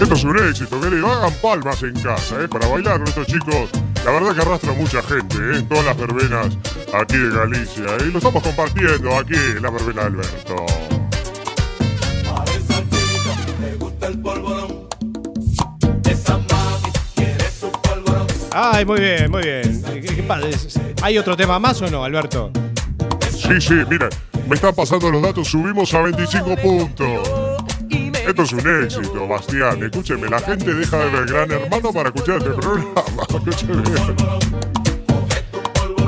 Esto 0.00 0.14
es 0.14 0.24
un 0.24 0.38
éxito, 0.48 0.80
querido. 0.80 1.06
Hagan 1.12 1.32
palmas 1.42 1.82
en 1.82 1.92
casa, 2.00 2.42
¿eh? 2.42 2.48
Para 2.48 2.66
bailar 2.68 2.98
con 2.98 3.08
estos 3.08 3.26
chicos. 3.26 3.68
La 4.04 4.12
verdad 4.12 4.34
que 4.34 4.40
arrastra 4.40 4.72
mucha 4.72 5.02
gente, 5.02 5.36
¿eh? 5.36 5.56
En 5.58 5.68
todas 5.68 5.84
las 5.84 5.96
verbenas 5.96 6.46
aquí 6.94 7.16
de 7.18 7.28
Galicia. 7.36 7.84
¿eh? 7.84 8.04
Y 8.08 8.10
lo 8.12 8.18
estamos 8.18 8.42
compartiendo 8.42 9.16
aquí 9.18 9.34
en 9.34 9.62
la 9.62 9.70
verbena 9.70 10.02
de 10.02 10.06
Alberto. 10.08 10.56
Ay, 18.52 18.84
muy 18.84 19.00
bien, 19.00 19.30
muy 19.30 19.42
bien. 19.42 19.82
¿Qué- 19.82 20.00
qué 20.16 20.22
pasa? 20.22 20.46
¿Hay 21.02 21.18
otro 21.18 21.36
tema 21.36 21.58
más 21.58 21.80
o 21.82 21.90
no, 21.90 22.04
Alberto? 22.04 22.50
Sí, 23.30 23.60
sí, 23.60 23.74
mira, 23.88 24.08
me 24.50 24.56
están 24.56 24.74
pasando 24.74 25.08
los 25.12 25.22
datos, 25.22 25.46
subimos 25.46 25.94
a 25.94 26.02
25 26.02 26.56
puntos. 26.56 27.06
Esto 27.88 28.42
es 28.42 28.52
un 28.52 28.82
éxito, 28.82 29.28
Bastián. 29.28 29.80
Escúcheme, 29.80 30.28
la 30.28 30.40
gente 30.40 30.74
deja 30.74 30.98
de 30.98 31.08
ver 31.08 31.26
Gran 31.26 31.52
Hermano 31.52 31.92
para 31.92 32.08
escuchar 32.08 32.38
este 32.38 32.50
programa. 32.50 33.02
Escúcheme. 33.28 33.82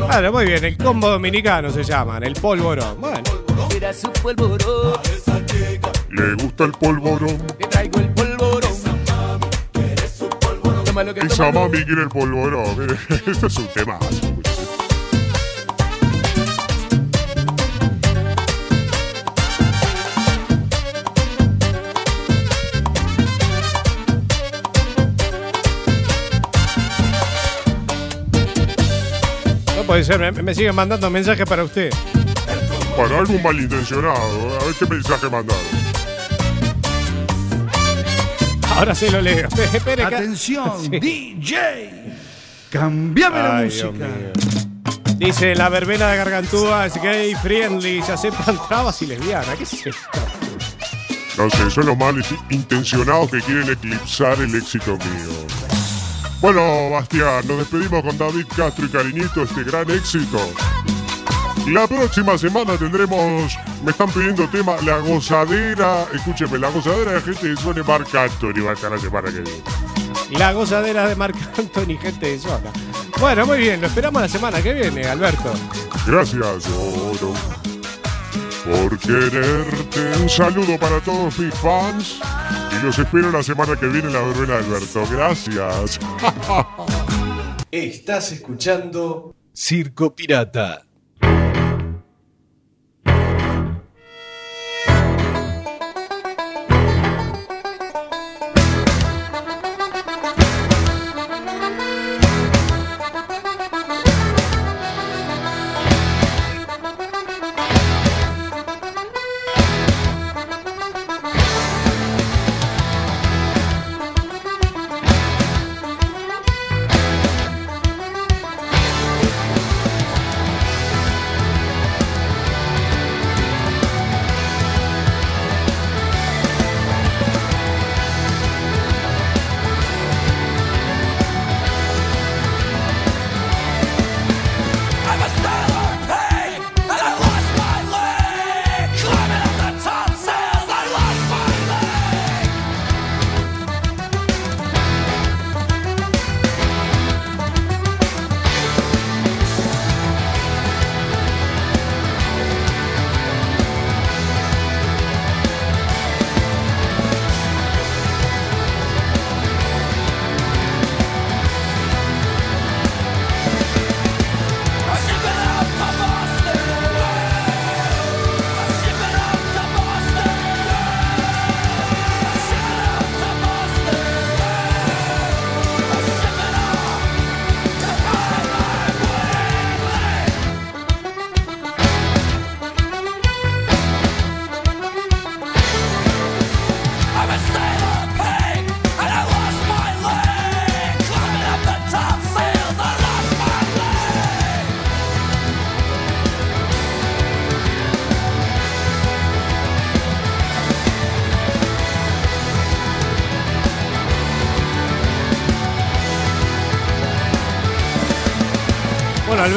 Bueno, 0.09 0.33
muy 0.33 0.45
bien, 0.45 0.65
el 0.65 0.77
combo 0.77 1.09
dominicano 1.09 1.71
se 1.71 1.85
llaman, 1.85 2.25
el 2.25 2.35
polvorón. 2.35 3.01
Bueno. 3.01 3.23
Era 3.77 3.93
su 3.93 4.13
polvorón. 4.13 4.99
¿Le 6.11 6.35
gusta 6.43 6.65
el 6.65 6.73
polvorón? 6.73 7.39
Te 7.61 7.67
traigo 7.69 8.01
el 8.01 8.09
polvorón. 8.09 8.73
Esa 11.25 11.53
mami 11.53 11.85
quiere 11.85 12.03
el 12.03 12.09
polvorón. 12.09 12.77
Mire, 12.77 12.97
Esto 13.31 13.47
es 13.47 13.57
un 13.57 13.69
tema. 13.69 14.01
No 29.83 29.87
puede 29.89 30.05
ser, 30.05 30.21
me, 30.21 30.31
me 30.31 30.55
siguen 30.55 30.77
mandando 30.77 31.11
mensajes 31.11 31.45
para 31.45 31.65
usted. 31.65 31.93
Bueno, 32.97 33.19
algún 33.19 33.43
malintencionado. 33.43 34.61
A 34.61 34.65
ver 34.65 34.75
qué 34.79 34.87
mensaje 34.87 35.29
mandaron. 35.29 35.61
Ahora 38.77 38.95
se 38.95 39.11
lo 39.11 39.21
leo. 39.21 39.49
Espere 39.75 40.07
que- 40.09 40.15
Atención, 40.15 40.73
Sí. 40.89 41.01
DJ. 41.01 42.15
Cambiame 42.71 43.39
la 43.39 43.57
Ay, 43.59 43.71
Dios 43.71 43.87
música. 43.93 44.07
mío. 44.07 44.33
Dice, 45.17 45.55
la 45.57 45.69
verbena 45.69 46.09
de 46.13 46.17
Gargantúa 46.17 46.87
es 46.87 46.95
gay 47.03 47.35
friendly, 47.35 48.03
se 48.03 48.13
aceptan 48.13 48.57
trabas 48.69 49.03
y 49.03 49.07
lesbianas. 49.07 49.57
¿Qué 49.57 49.65
es 49.65 49.73
esto? 49.73 49.99
No 51.39 51.51
sé, 51.51 51.69
son 51.73 51.87
los 51.87 51.97
malintencionados 51.99 53.31
que 53.33 53.41
quieren 53.41 53.69
eclipsar 53.69 54.39
el 54.41 54.55
éxito 54.55 54.93
mío. 54.93 55.47
Bueno, 56.43 56.91
Bastián, 56.91 57.47
nos 57.47 57.59
despedimos 57.59 58.03
con 58.03 58.19
David 58.19 58.47
Castro 58.57 58.85
y 58.85 58.89
Cariñito, 58.89 59.45
este 59.45 59.63
gran 59.63 59.89
éxito. 59.89 60.41
La 61.69 61.87
próxima 61.87 62.37
semana 62.37 62.77
tendremos, 62.77 63.57
me 63.85 63.93
están 63.93 64.11
pidiendo 64.11 64.49
tema, 64.49 64.75
la 64.85 64.99
gozadera, 64.99 66.05
escúcheme, 66.13 66.59
la 66.59 66.69
gozadera 66.71 67.13
de 67.13 67.21
gente 67.21 67.47
de 67.47 67.57
Zone 67.57 67.85
Marc 67.85 68.13
Anthony 68.13 68.61
va 68.61 68.73
a 68.73 68.75
estar 68.75 68.91
la 68.91 68.99
semana 68.99 69.31
que 69.31 69.41
viene. 69.41 69.63
La 70.33 70.53
gozadera 70.53 71.07
de 71.07 71.15
Marc 71.15 71.37
Anthony, 71.57 71.97
gente 71.97 72.27
de 72.33 72.39
zona. 72.41 72.73
Bueno, 73.21 73.47
muy 73.47 73.59
bien, 73.59 73.81
lo 73.81 73.87
esperamos 73.87 74.21
la 74.21 74.29
semana 74.29 74.61
que 74.61 74.75
viene, 74.75 75.05
Alberto. 75.05 75.55
Gracias, 76.09 76.67
Oro, 76.67 77.35
por 78.65 78.99
quererte. 78.99 80.21
Un 80.21 80.29
saludo 80.29 80.77
para 80.77 80.99
todos 81.03 81.39
mis 81.39 81.55
fans 81.55 82.19
y 82.79 82.85
los 82.85 82.99
espero 82.99 83.31
la 83.31 83.43
semana 83.43 83.77
que 83.79 83.87
viene 83.87 84.09
en 84.09 84.15
la 84.15 84.23
verbena 84.23 84.57
Alberto. 84.57 85.05
Gracias. 85.11 86.01
Estás 87.71 88.33
escuchando 88.33 89.35
Circo 89.55 90.15
Pirata. 90.15 90.85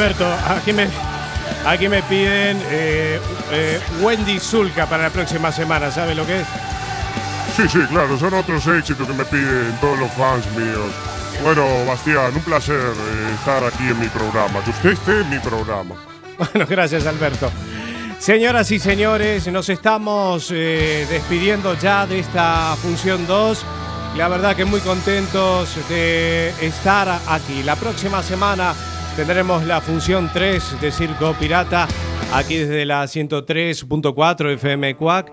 Bueno, 0.06 0.18
Alberto, 0.20 0.54
aquí 0.54 0.72
me, 0.72 0.88
aquí 1.66 1.90
me 1.90 2.04
piden 2.04 2.62
eh, 2.70 3.20
eh, 3.52 3.80
Wendy 4.02 4.40
Zulka 4.40 4.86
para 4.86 5.04
la 5.04 5.10
próxima 5.10 5.52
semana, 5.52 5.90
¿sabe 5.90 6.14
lo 6.14 6.28
que 6.28 6.42
es? 6.42 6.48
Sí, 7.56 7.64
sí, 7.68 7.80
claro, 7.90 8.16
son 8.20 8.36
otros 8.36 8.68
éxitos 8.68 9.08
que 9.08 9.14
me 9.14 9.26
piden 9.26 9.76
todos 9.82 9.98
los 9.98 10.12
fans 10.12 10.46
míos. 10.56 10.92
Bueno, 11.44 11.66
Bastián, 11.88 12.36
un 12.36 12.42
placer 12.42 12.76
eh, 12.76 13.34
estar 13.34 13.64
aquí 13.64 13.84
en 13.88 14.00
mi 14.00 14.08
programa, 14.08 14.64
que 14.64 14.70
usted 14.70 14.92
esté 14.92 15.22
en 15.22 15.30
mi 15.30 15.40
programa. 15.40 15.96
Bueno, 16.38 16.68
gracias 16.70 17.08
Alberto. 17.08 17.50
Señoras 18.20 18.70
y 18.72 18.78
señores, 18.78 19.48
nos 19.48 19.70
estamos 19.70 20.52
eh, 20.54 21.08
despidiendo 21.10 21.76
ya 21.76 22.06
de 22.06 22.20
esta 22.20 22.76
función 22.76 23.26
2. 23.26 23.66
La 24.18 24.28
verdad 24.28 24.54
que 24.54 24.66
muy 24.66 24.82
contentos 24.82 25.78
de 25.88 26.50
estar 26.62 27.22
aquí. 27.28 27.64
La 27.64 27.78
próxima 27.78 28.22
semana 28.22 28.76
tendremos 29.16 29.64
la 29.64 29.82
función 29.82 30.30
3 30.32 30.82
de 30.82 30.92
Circo 30.92 31.34
Pirata 31.34 31.88
aquí 32.34 32.58
desde 32.58 32.86
la 32.86 33.04
103.4 33.04 34.54
FM 34.54 34.96
Cuac. 34.96 35.32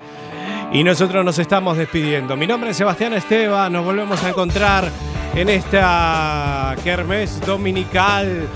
Y 0.72 0.85
nosotros 0.85 1.24
nos 1.24 1.39
estamos 1.39 1.76
despidiendo. 1.76 2.37
Mi 2.37 2.47
nombre 2.47 2.70
es 2.70 2.76
Sebastián 2.76 3.12
Esteban. 3.12 3.72
Nos 3.72 3.85
volvemos 3.85 4.22
a 4.24 4.30
encontrar 4.30 4.89
en 5.35 5.49
esta 5.49 6.74
kermés 6.83 7.41
dominical 7.45 8.47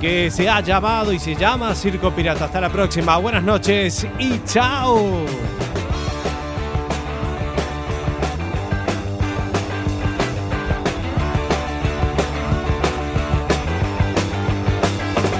que 0.00 0.30
se 0.30 0.48
ha 0.48 0.60
llamado 0.60 1.12
y 1.12 1.18
se 1.18 1.34
llama 1.34 1.74
Circo 1.74 2.10
Pirata. 2.10 2.46
Hasta 2.46 2.60
la 2.60 2.68
próxima. 2.68 3.16
Buenas 3.16 3.42
noches 3.42 4.06
y 4.18 4.40
chao. 4.44 5.24